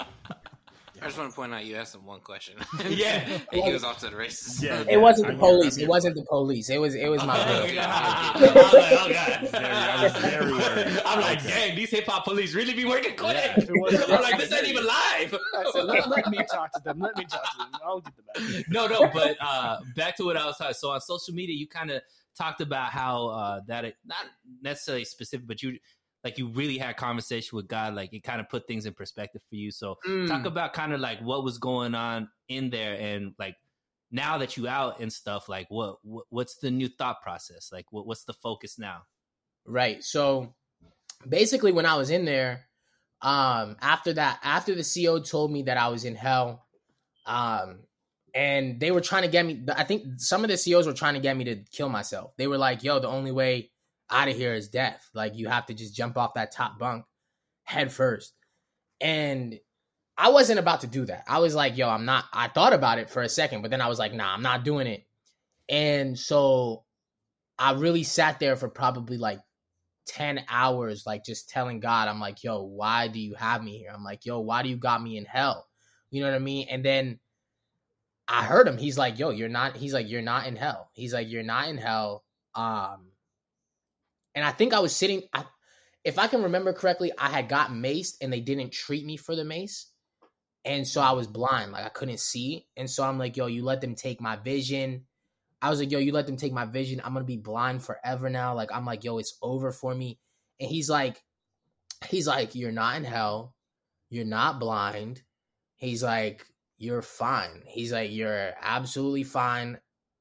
[1.06, 2.56] I just want to point out you asked him one question.
[2.90, 3.30] Yeah.
[3.52, 4.64] and he was off to the races.
[4.64, 4.84] Yeah.
[4.90, 5.76] It wasn't the I'm police.
[5.76, 5.86] here.
[5.86, 6.68] It wasn't the police.
[6.72, 7.76] It was it was my Oh, girl.
[7.76, 8.40] God.
[8.40, 8.52] Girl.
[8.56, 9.50] oh god!
[9.54, 11.02] I was very worried.
[11.06, 11.48] I'm like, Okay.
[11.50, 13.36] dang, these hip hop police really be working quick.
[13.36, 13.54] Yeah.
[13.56, 15.38] If it wasn't- I'm like, this ain't even live.
[15.58, 17.00] I said, let, let me talk to them.
[17.00, 17.68] Let me talk to them.
[17.86, 18.66] I'll get the back.
[18.70, 20.74] no, no, but uh, back to what I was talking.
[20.74, 22.02] So on social media, you kind of
[22.36, 24.26] talked about how uh, that it, not
[24.62, 25.78] necessarily specific, but you
[26.26, 27.94] like you really had conversation with God.
[27.94, 29.70] Like it kind of put things in perspective for you.
[29.70, 30.28] So Mm.
[30.28, 33.56] talk about kind of like what was going on in there, and like
[34.10, 35.48] now that you out and stuff.
[35.48, 37.70] Like what, what what's the new thought process?
[37.72, 39.04] Like what, what's the focus now?
[39.68, 40.04] Right.
[40.04, 40.56] So
[41.28, 42.66] basically when I was in there,
[43.22, 46.66] um, after that, after the CO told me that I was in hell,
[47.28, 47.82] um,
[48.34, 51.14] and they were trying to get me, I think some of the COs were trying
[51.14, 52.34] to get me to kill myself.
[52.38, 53.72] They were like, yo, the only way
[54.10, 55.10] out of here is death.
[55.14, 57.06] Like you have to just jump off that top bunk
[57.64, 58.34] head first.
[59.02, 59.60] And
[60.18, 61.26] I wasn't about to do that.
[61.28, 63.82] I was like, yo, I'm not, I thought about it for a second, but then
[63.82, 65.06] I was like, nah, I'm not doing it.
[65.68, 66.84] And so
[67.60, 69.40] I really sat there for probably like
[70.08, 73.92] 10 hours, like just telling God, I'm like, yo, why do you have me here?
[73.94, 75.68] I'm like, yo, why do you got me in hell?
[76.12, 76.68] You know what I mean?
[76.70, 77.20] And then
[78.28, 78.78] I heard him.
[78.78, 80.90] He's like, yo, you're not, he's like, you're not in hell.
[80.94, 82.24] He's like, you're not in hell.
[82.54, 83.08] Um,
[84.36, 85.46] and I think I was sitting, I,
[86.04, 89.36] if I can remember correctly, I had got maced and they didn't treat me for
[89.36, 89.88] the mace.
[90.66, 92.68] And so I was blind, like I couldn't see.
[92.76, 95.06] And so I'm like, yo, you let them take my vision.
[95.62, 97.02] I was like, yo, you let them take my vision.
[97.04, 98.54] I'm gonna be blind forever now.
[98.54, 100.20] Like, I'm like, yo, it's over for me.
[100.60, 101.24] And he's like,
[102.10, 103.56] he's like, you're not in hell.
[104.10, 105.22] You're not blind.
[105.76, 106.46] He's like,
[106.78, 107.64] you're fine.
[107.66, 109.80] He's like, you're absolutely fine.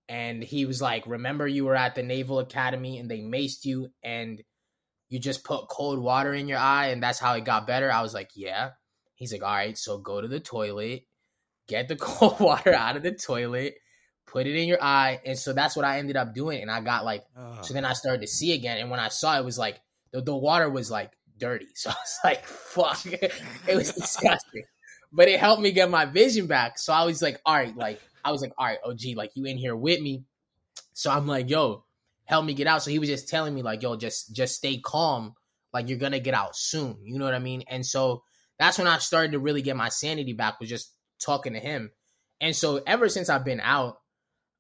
[0.09, 3.88] And he was like, remember you were at the Naval Academy and they maced you
[4.02, 4.42] and
[5.09, 7.90] you just put cold water in your eye and that's how it got better.
[7.90, 8.70] I was like, yeah.
[9.14, 11.05] He's like, all right, so go to the toilet,
[11.68, 13.76] get the cold water out of the toilet,
[14.26, 15.20] put it in your eye.
[15.24, 16.61] And so that's what I ended up doing.
[16.61, 17.24] And I got like,
[17.62, 18.78] so then I started to see again.
[18.78, 19.80] And when I saw it, it was like,
[20.12, 21.66] the, the water was like dirty.
[21.74, 23.07] So I was like, fuck.
[23.68, 24.64] it was disgusting.
[25.12, 26.78] But it helped me get my vision back.
[26.78, 29.44] So I was like, all right, like, I was like, all right, OG, like, you
[29.44, 30.24] in here with me.
[30.92, 31.84] So I'm like, yo,
[32.24, 32.82] help me get out.
[32.82, 35.34] So he was just telling me, like, yo, just just stay calm.
[35.72, 36.98] Like, you're gonna get out soon.
[37.04, 37.64] You know what I mean?
[37.68, 38.22] And so
[38.58, 41.90] that's when I started to really get my sanity back, was just talking to him.
[42.40, 43.98] And so ever since I've been out,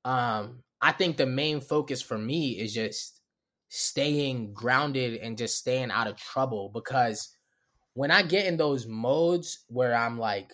[0.04, 3.20] um, I think the main focus for me is just
[3.68, 7.34] staying grounded and just staying out of trouble because
[7.94, 10.52] when I get in those modes where I'm like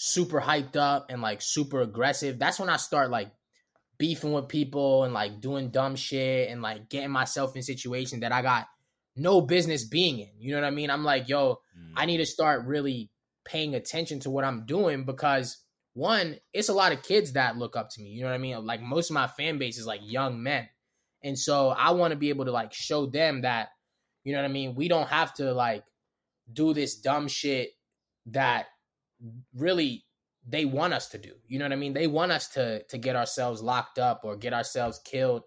[0.00, 3.32] super hyped up and like super aggressive, that's when I start like
[3.98, 8.30] beefing with people and like doing dumb shit and like getting myself in situations that
[8.30, 8.68] I got
[9.16, 10.30] no business being in.
[10.38, 10.90] You know what I mean?
[10.90, 11.56] I'm like, yo,
[11.96, 12.28] I need to mm.
[12.28, 13.10] start really
[13.44, 15.58] paying attention to what I'm doing because
[15.94, 18.10] one, it's a lot of kids that look up to me.
[18.10, 18.64] You know what I mean?
[18.64, 20.68] Like most of my fan base is like young men.
[21.24, 23.70] And so I want to be able to like show them that,
[24.22, 24.76] you know what I mean?
[24.76, 25.82] We don't have to like
[26.52, 27.70] do this dumb shit
[28.26, 28.66] that
[29.54, 30.04] really
[30.46, 31.32] they want us to do.
[31.46, 31.92] You know what I mean?
[31.92, 35.42] They want us to to get ourselves locked up or get ourselves killed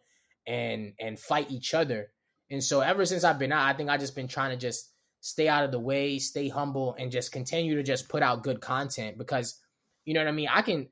[0.47, 2.11] and and fight each other.
[2.49, 4.91] And so ever since I've been out, I think I just been trying to just
[5.21, 8.59] stay out of the way, stay humble, and just continue to just put out good
[8.59, 9.59] content because
[10.05, 10.49] you know what I mean?
[10.51, 10.89] I can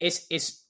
[0.00, 0.64] it's it's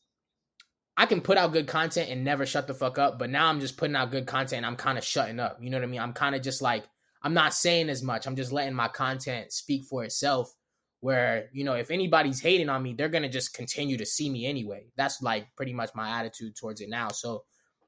[0.96, 3.60] I can put out good content and never shut the fuck up, but now I'm
[3.60, 5.58] just putting out good content I'm kind of shutting up.
[5.60, 6.00] You know what I mean?
[6.00, 6.84] I'm kind of just like
[7.22, 8.26] I'm not saying as much.
[8.26, 10.52] I'm just letting my content speak for itself
[11.00, 14.28] where, you know, if anybody's hating on me, they're going to just continue to see
[14.28, 14.86] me anyway.
[14.96, 17.08] That's like pretty much my attitude towards it now.
[17.08, 17.44] So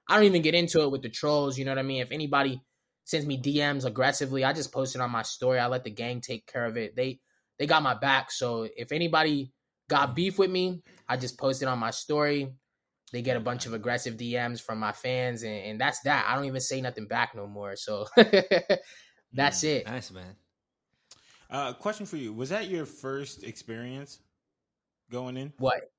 [0.09, 2.03] I don't even get into it with the trolls, you know what I mean?
[2.03, 2.63] If anybody
[3.05, 5.59] sends me DMs aggressively, I just post it on my story.
[5.59, 6.95] I let the gang take care of it.
[6.97, 7.21] They
[7.59, 8.31] they got my back.
[8.31, 9.53] So if anybody
[9.89, 12.55] got beef with me, I just post it on my story.
[13.13, 16.27] They get a bunch of aggressive DMs from my fans, and, and that's that.
[16.29, 17.75] I don't even say nothing back no more.
[17.77, 19.87] So that's mm, it.
[19.87, 20.37] Nice man.
[21.51, 24.21] Uh, question for you: Was that your first experience
[25.11, 25.53] going in?
[25.59, 25.93] What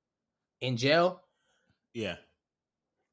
[0.61, 1.21] in jail?
[1.93, 2.15] Yeah.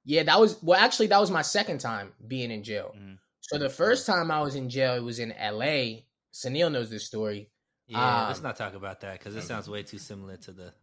[0.05, 0.78] Yeah, that was well.
[0.80, 2.95] Actually, that was my second time being in jail.
[2.97, 3.18] Mhm.
[3.41, 6.07] So the first time I was in jail, it was in L.A.
[6.32, 7.51] Sunil knows this story.
[7.86, 10.74] Yeah, let's Um, not talk about that because it sounds way too similar to the.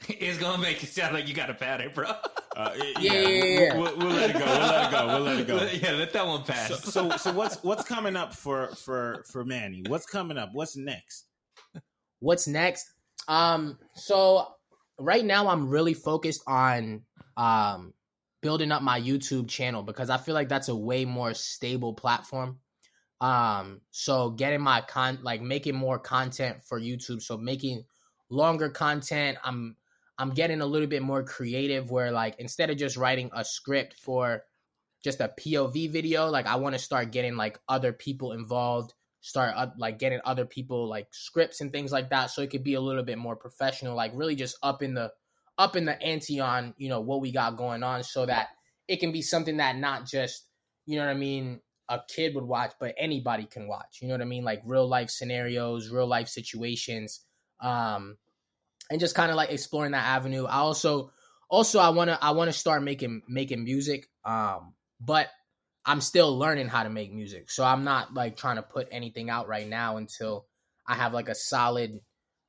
[0.08, 2.12] it's gonna make it sound like you got a pattern, bro.
[2.56, 3.78] Uh, yeah, Yeah, yeah, yeah.
[3.78, 4.44] We'll, we'll let it go.
[4.44, 5.06] We'll let it go.
[5.06, 5.56] We'll let it go.
[5.88, 6.68] yeah, let that one pass.
[6.68, 9.84] So, so, so what's what's coming up for for for Manny?
[9.86, 10.50] What's coming up?
[10.52, 11.26] What's next?
[12.20, 12.90] What's next?
[13.28, 14.48] Um, so
[14.98, 17.02] right now I'm really focused on
[17.36, 17.94] um
[18.42, 22.58] building up my YouTube channel because I feel like that's a way more stable platform.
[23.20, 27.84] Um, so getting my con like making more content for YouTube, so making
[28.28, 29.38] longer content.
[29.44, 29.76] I'm
[30.18, 33.94] I'm getting a little bit more creative where like instead of just writing a script
[33.94, 34.44] for
[35.02, 39.54] just a POV video, like I want to start getting like other people involved, start
[39.56, 42.74] up like getting other people like scripts and things like that so it could be
[42.74, 45.10] a little bit more professional, like really just up in the
[45.58, 48.48] up in the ante on, you know, what we got going on so that
[48.88, 50.46] it can be something that not just,
[50.86, 53.98] you know what I mean, a kid would watch, but anybody can watch.
[54.00, 54.44] You know what I mean?
[54.44, 57.20] Like real life scenarios, real life situations.
[57.60, 58.16] Um
[58.90, 60.44] and just kind of like exploring that avenue.
[60.44, 61.12] I also
[61.48, 65.28] also I want to I want to start making making music um but
[65.84, 67.50] I'm still learning how to make music.
[67.50, 70.46] So I'm not like trying to put anything out right now until
[70.86, 71.98] I have like a solid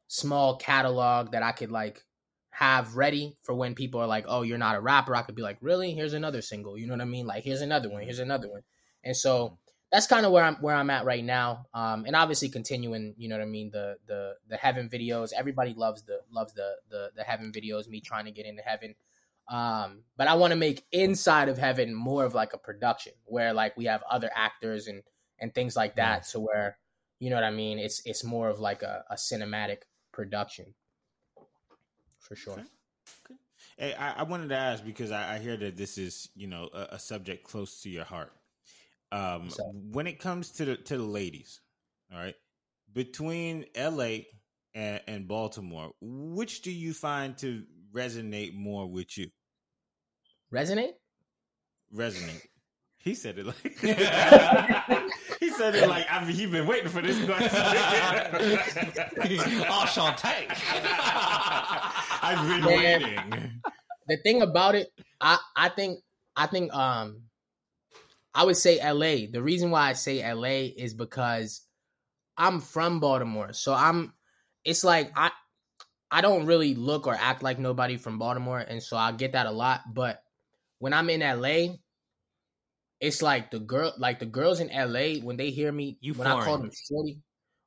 [0.08, 2.04] small catalog that I could like
[2.52, 5.42] have ready for when people are like, "Oh, you're not a rapper." I could be
[5.42, 5.94] like, "Really?
[5.94, 7.26] Here's another single." You know what I mean?
[7.26, 8.04] Like, here's another one.
[8.04, 8.62] Here's another one.
[9.04, 9.58] And so
[9.94, 11.68] that's kind of where I'm where I'm at right now.
[11.72, 15.34] Um, and obviously continuing, you know what I mean, the the the heaven videos.
[15.38, 17.88] Everybody loves the loves the the the heaven videos.
[17.88, 18.96] Me trying to get into heaven.
[19.48, 23.54] Um, but I want to make inside of heaven more of like a production where
[23.54, 25.04] like we have other actors and
[25.38, 26.26] and things like that.
[26.26, 26.80] So where
[27.20, 30.74] you know what I mean, it's it's more of like a, a cinematic production
[32.18, 32.54] for sure.
[32.54, 32.64] Okay.
[33.30, 33.40] Okay.
[33.78, 36.68] Hey, I, I wanted to ask because I, I hear that this is you know
[36.74, 38.34] a, a subject close to your heart.
[39.14, 41.62] Um, So- when it comes to the to the ladies,
[42.12, 42.36] all right,
[42.94, 44.28] between L.A.
[44.74, 49.30] and, and Baltimore, which do you find to resonate more with you?
[50.52, 50.94] Resonate?
[51.94, 52.42] Resonate.
[52.98, 53.58] He said it like
[55.40, 57.50] he said it like I mean he been waiting for this question.
[59.20, 60.48] Enchanté.
[62.22, 63.02] I've been Man.
[63.02, 63.62] waiting.
[64.08, 64.90] the thing about it,
[65.20, 66.00] I I think
[66.36, 67.24] I think um
[68.36, 69.28] I would say LA.
[69.32, 71.62] The reason why I say LA is because
[72.38, 73.54] I'm from Baltimore.
[73.54, 74.14] So I'm
[74.66, 75.32] it's like I
[76.10, 79.46] I don't really look or act like nobody from Baltimore and so I get that
[79.46, 80.22] a lot, but
[80.80, 81.76] when I'm in LA,
[83.00, 86.28] it's like the girl like the girls in LA when they hear me You when
[86.28, 87.22] I call them shorty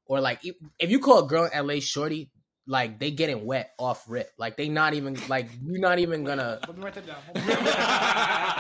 [0.07, 2.31] or like if, if you call a girl in LA shorty
[2.69, 4.31] like they getting wet off rip.
[4.39, 7.17] Like they not even like you're not even gonna Let me write that down.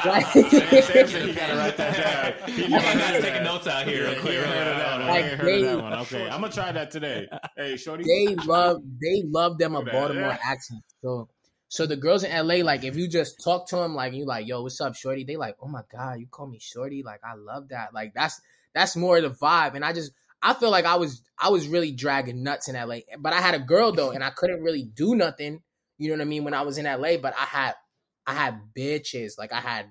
[0.07, 2.51] Like- Sam said gotta write that down.
[2.55, 4.05] He never heard of taking notes out here.
[4.05, 4.35] Yeah, real quick.
[4.37, 5.09] heard of that one.
[5.09, 5.93] Like, I heard that one.
[5.95, 7.29] Okay, I'm gonna try that today.
[7.57, 8.05] Hey, shorty.
[8.05, 10.39] they love they love them a Look at that, Baltimore yeah.
[10.45, 10.83] accent.
[11.03, 11.29] So
[11.69, 14.47] so the girls in LA, like if you just talk to them, like you like,
[14.47, 15.25] yo, what's up, shorty?
[15.25, 17.03] They like, oh my god, you call me shorty?
[17.03, 17.93] Like I love that.
[17.93, 18.41] Like that's
[18.75, 19.75] that's more the vibe.
[19.75, 20.13] And I just
[20.43, 23.55] I feel like I was I was really dragging nuts in LA, but I had
[23.55, 25.63] a girl though, and I couldn't really do nothing.
[25.99, 26.45] You know what I mean?
[26.45, 27.75] When I was in LA, but I had
[28.27, 29.87] I had bitches, like I had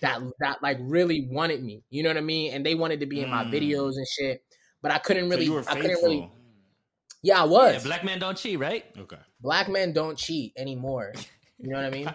[0.00, 1.84] that that like really wanted me.
[1.90, 2.52] You know what I mean?
[2.54, 3.52] And they wanted to be in my Mm.
[3.52, 4.42] videos and shit.
[4.82, 5.44] But I couldn't So really.
[5.46, 6.30] you were I couldn't really.
[7.22, 7.74] Yeah, I was.
[7.74, 8.84] Yeah, black men don't cheat, right?
[8.98, 9.18] Okay.
[9.40, 11.12] black men don't cheat anymore.
[11.62, 12.06] You know what I mean?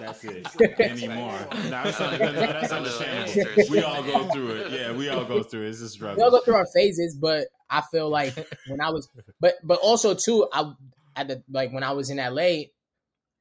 [0.00, 0.46] That's it.
[0.80, 1.38] Anymore.
[1.52, 3.64] No, that's, not, that's understandable.
[3.70, 4.72] We all go through it.
[4.72, 5.70] Yeah, we all go through it.
[5.70, 8.34] It's a we all go through our phases, but I feel like
[8.68, 9.08] when I was,
[9.40, 10.72] but but also too, I
[11.14, 12.64] at the like when I was in LA,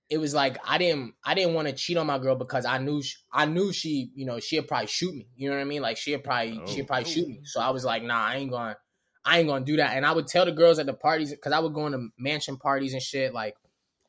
[0.10, 2.78] it was like I didn't I didn't want to cheat on my girl because I
[2.78, 5.28] knew she, I knew she you know she'd probably shoot me.
[5.36, 5.82] You know what I mean?
[5.82, 6.68] Like she'd probably Oh.
[6.68, 7.42] she'd probably shoot me.
[7.44, 8.74] So I was like, nah, I ain't going.
[8.74, 8.78] to
[9.26, 9.96] I ain't gonna do that.
[9.98, 12.58] And I would tell the girls at the parties because I would go into mansion
[12.58, 13.56] parties and shit like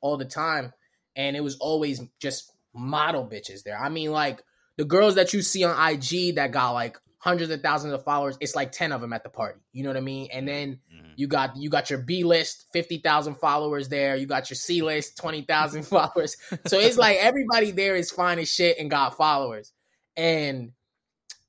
[0.00, 0.72] all the time,
[1.14, 3.78] and it was always just model bitches there.
[3.78, 4.42] I mean, like
[4.76, 8.36] the girls that you see on IG that got like hundreds of thousands of followers,
[8.40, 9.60] it's like ten of them at the party.
[9.72, 10.28] You know what I mean?
[10.32, 11.12] And then Mhm.
[11.16, 14.16] you got you got your B list, fifty thousand followers there.
[14.16, 16.36] You got your C list, twenty thousand followers.
[16.66, 19.72] So it's like everybody there is fine as shit and got followers,
[20.16, 20.72] and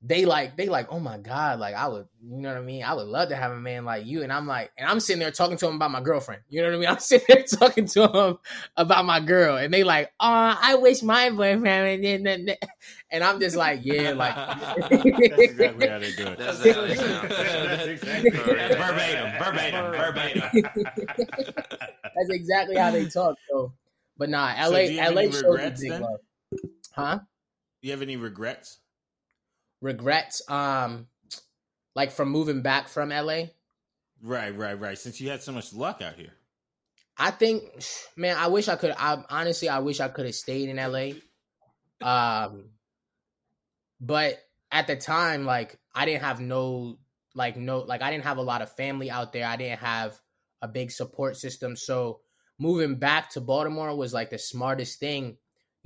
[0.08, 2.84] they like they like oh my god like I would you know what I mean
[2.84, 5.20] I would love to have a man like you and I'm like and I'm sitting
[5.20, 7.44] there talking to him about my girlfriend you know what I mean I'm sitting there
[7.44, 8.38] talking to him
[8.78, 12.58] about my girl and they like oh I wish my boyfriend and
[13.12, 14.34] and I'm just like yeah like
[14.90, 16.38] That's exactly how they do it.
[16.40, 16.94] That's how they.
[16.96, 20.64] That's exactly verbatim, verbatim, verbatim.
[22.16, 23.74] that's exactly how they talk so
[24.18, 26.02] but nah So LA do you have LA any shows me regrets big then?
[26.02, 26.20] love
[26.94, 27.20] huh
[27.82, 28.80] You have any regrets?
[29.82, 31.08] Regrets um
[31.96, 33.44] like from moving back from LA
[34.22, 34.98] Right, right, right.
[34.98, 36.34] Since you had so much luck out here.
[37.18, 37.64] I think,
[38.16, 38.94] man, I wish I could.
[38.98, 41.12] I honestly, I wish I could have stayed in LA.
[42.02, 42.70] Um,
[44.00, 44.38] but
[44.72, 47.00] at the time, like, I didn't have no,
[47.34, 49.48] like, no, like, I didn't have a lot of family out there.
[49.48, 50.20] I didn't have
[50.62, 51.76] a big support system.
[51.76, 52.22] So
[52.60, 55.38] moving back to Baltimore was like the smartest thing.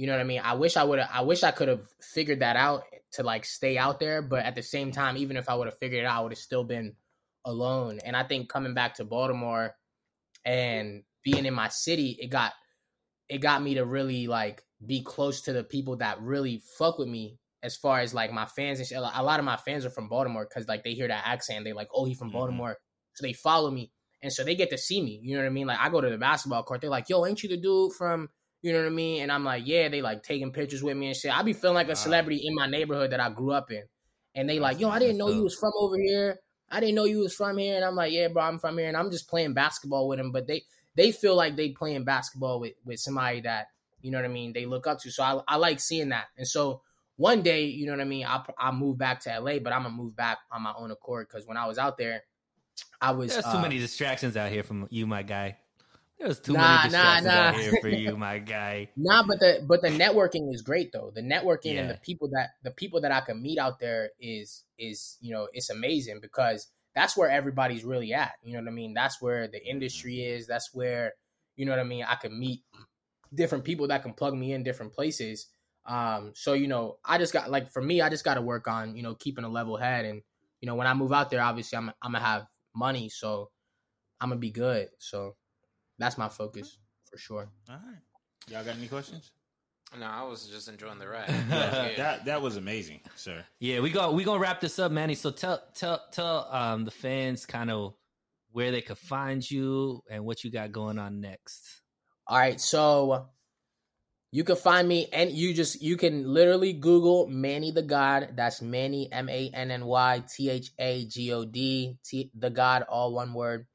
[0.01, 0.41] You know what I mean?
[0.43, 1.09] I wish I would have.
[1.13, 4.23] I wish I could have figured that out to like stay out there.
[4.23, 6.31] But at the same time, even if I would have figured it out, I would
[6.31, 6.95] have still been
[7.45, 7.99] alone.
[8.03, 9.75] And I think coming back to Baltimore
[10.43, 12.53] and being in my city, it got
[13.29, 17.07] it got me to really like be close to the people that really fuck with
[17.07, 18.97] me as far as like my fans and shit.
[18.97, 21.73] A lot of my fans are from Baltimore because like they hear that accent, they
[21.73, 22.33] like, oh, he from Mhm.
[22.33, 22.77] Baltimore,
[23.13, 23.91] so they follow me,
[24.23, 25.19] and so they get to see me.
[25.21, 25.67] You know what I mean?
[25.67, 28.29] Like I go to the basketball court, they're like, yo, ain't you the dude from?
[28.61, 29.23] You know what I mean?
[29.23, 29.89] And I'm like, yeah.
[29.89, 31.35] They like taking pictures with me and shit.
[31.35, 33.83] I be feeling like a celebrity in my neighborhood that I grew up in,
[34.35, 36.39] and they like, yo, I didn't know you was from over here.
[36.69, 38.87] I didn't know you was from here, and I'm like, yeah, bro, I'm from here,
[38.87, 40.31] and I'm just playing basketball with them.
[40.31, 40.63] But they
[40.95, 43.67] they feel like they playing basketball with with somebody that
[44.01, 45.11] you know what I mean they look up to.
[45.11, 46.81] So I I like seeing that, and so
[47.21, 49.83] one day, you know what I mean, I I move back to LA, but I'm
[49.83, 52.23] gonna move back on my own accord because when I was out there,
[52.99, 55.57] I was There's uh, too many distractions out here from you, my guy.
[56.21, 57.33] There's too Nah, many nah, distractions nah.
[57.33, 58.89] out here for you, my guy.
[58.95, 61.11] Nah, but the but the networking is great though.
[61.13, 64.63] The networking and the people that the people that I can meet out there is
[64.77, 68.33] is you know it's amazing because that's where everybody's really at.
[68.43, 68.93] You know what I mean?
[68.93, 70.45] That's where the industry is.
[70.47, 71.13] That's where
[71.55, 72.05] you know what I mean.
[72.07, 72.61] I can meet
[73.33, 75.47] different people that can plug me in different places.
[75.85, 78.67] Um, so you know, I just got like for me, I just got to work
[78.67, 80.21] on you know keeping a level head, and
[80.59, 82.45] you know when I move out there, obviously I'm I'm gonna have
[82.75, 83.49] money, so
[84.19, 84.89] I'm gonna be good.
[84.99, 85.35] So
[86.01, 86.77] that's my focus
[87.09, 87.49] for sure.
[87.69, 88.01] All right.
[88.49, 89.31] Y'all got any questions?
[89.99, 91.27] No, I was just enjoying the ride.
[91.49, 91.97] Yeah, Yeah.
[91.97, 93.43] that that was amazing, sir.
[93.59, 95.15] Yeah, we go we gonna wrap this up, Manny.
[95.15, 97.93] So tell tell tell um the fans kind of
[98.53, 101.81] where they could find you and what you got going on next.
[102.27, 103.27] All right, so
[104.31, 108.37] you can find me and you just you can literally Google Manny ThaGod.
[108.37, 112.49] That's Manny M A N N Y T H A G O D T the
[112.49, 113.67] God, all one word.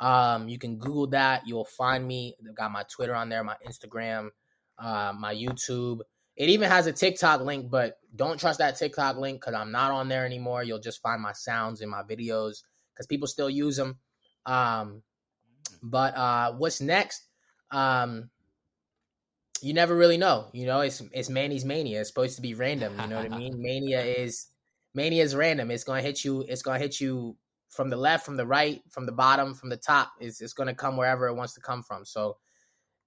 [0.00, 1.46] Um, you can Google that.
[1.46, 2.34] You'll find me.
[2.48, 4.30] I've got my Twitter on there, my Instagram,
[4.78, 6.00] uh, my YouTube.
[6.36, 9.90] It even has a TikTok link, but don't trust that TikTok link because I'm not
[9.90, 10.62] on there anymore.
[10.62, 12.62] You'll just find my sounds in my videos
[12.94, 13.98] because people still use them.
[14.46, 15.02] Um,
[15.82, 17.26] but uh, what's next?
[17.70, 18.30] Um,
[19.60, 20.48] you never really know.
[20.52, 22.00] You know, it's it's Manny's mania.
[22.00, 22.98] It's supposed to be random.
[22.98, 23.54] You know what I mean?
[23.62, 24.46] Mania is
[24.94, 25.70] mania is random.
[25.70, 26.44] It's gonna hit you.
[26.48, 27.36] It's gonna hit you
[27.70, 30.12] from the left, from the right, from the bottom, from the top.
[30.20, 32.04] It's it's gonna come wherever it wants to come from.
[32.04, 32.36] So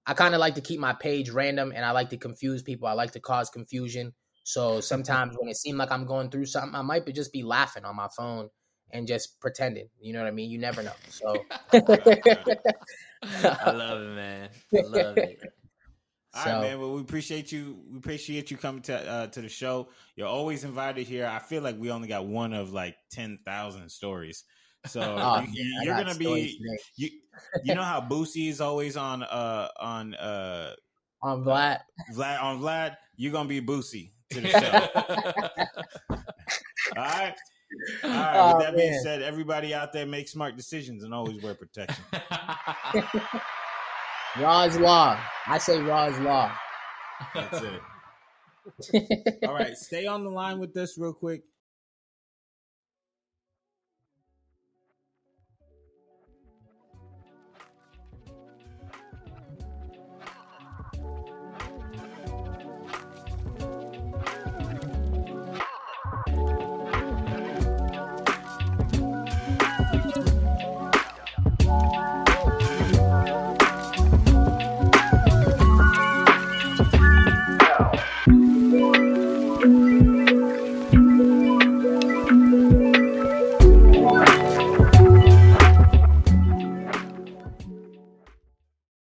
[0.06, 2.88] I kind of like to keep my page random, and I like to confuse people.
[2.88, 4.12] I like to cause confusion.
[4.42, 7.84] So sometimes when it seems like I'm going through something, I might just be laughing
[7.86, 8.50] on my phone
[8.90, 9.88] and just pretending.
[10.00, 10.50] You know what I mean?
[10.50, 10.92] You never know.
[11.08, 11.36] So
[11.72, 14.48] I love it, man.
[14.76, 15.40] I love it.
[16.34, 16.80] All So- right, man.
[16.80, 17.78] Well, we appreciate you.
[17.90, 19.88] We appreciate you coming to uh, to the show.
[20.16, 21.26] You're always invited here.
[21.26, 24.44] I feel like we only got one of like ten thousand stories.
[24.86, 26.58] So Oh, you, man, you're gonna be
[26.96, 27.10] you.
[27.64, 30.74] You know how Boosie is always on uh on uh
[31.22, 31.80] on Vlad.
[32.14, 32.96] Vlad on Vlad.
[33.16, 34.88] You're gonna be Boosie to the show.
[36.96, 37.34] All right.
[38.04, 38.36] All right.
[38.36, 42.04] Oh, With that being said, everybody out there make smart decisions and always wear protection.
[44.38, 45.18] Raw is law.
[45.46, 46.52] I say raw is law.
[47.34, 47.80] That's it.
[49.46, 49.76] All right.
[49.76, 51.42] Stay on the line with this real quick.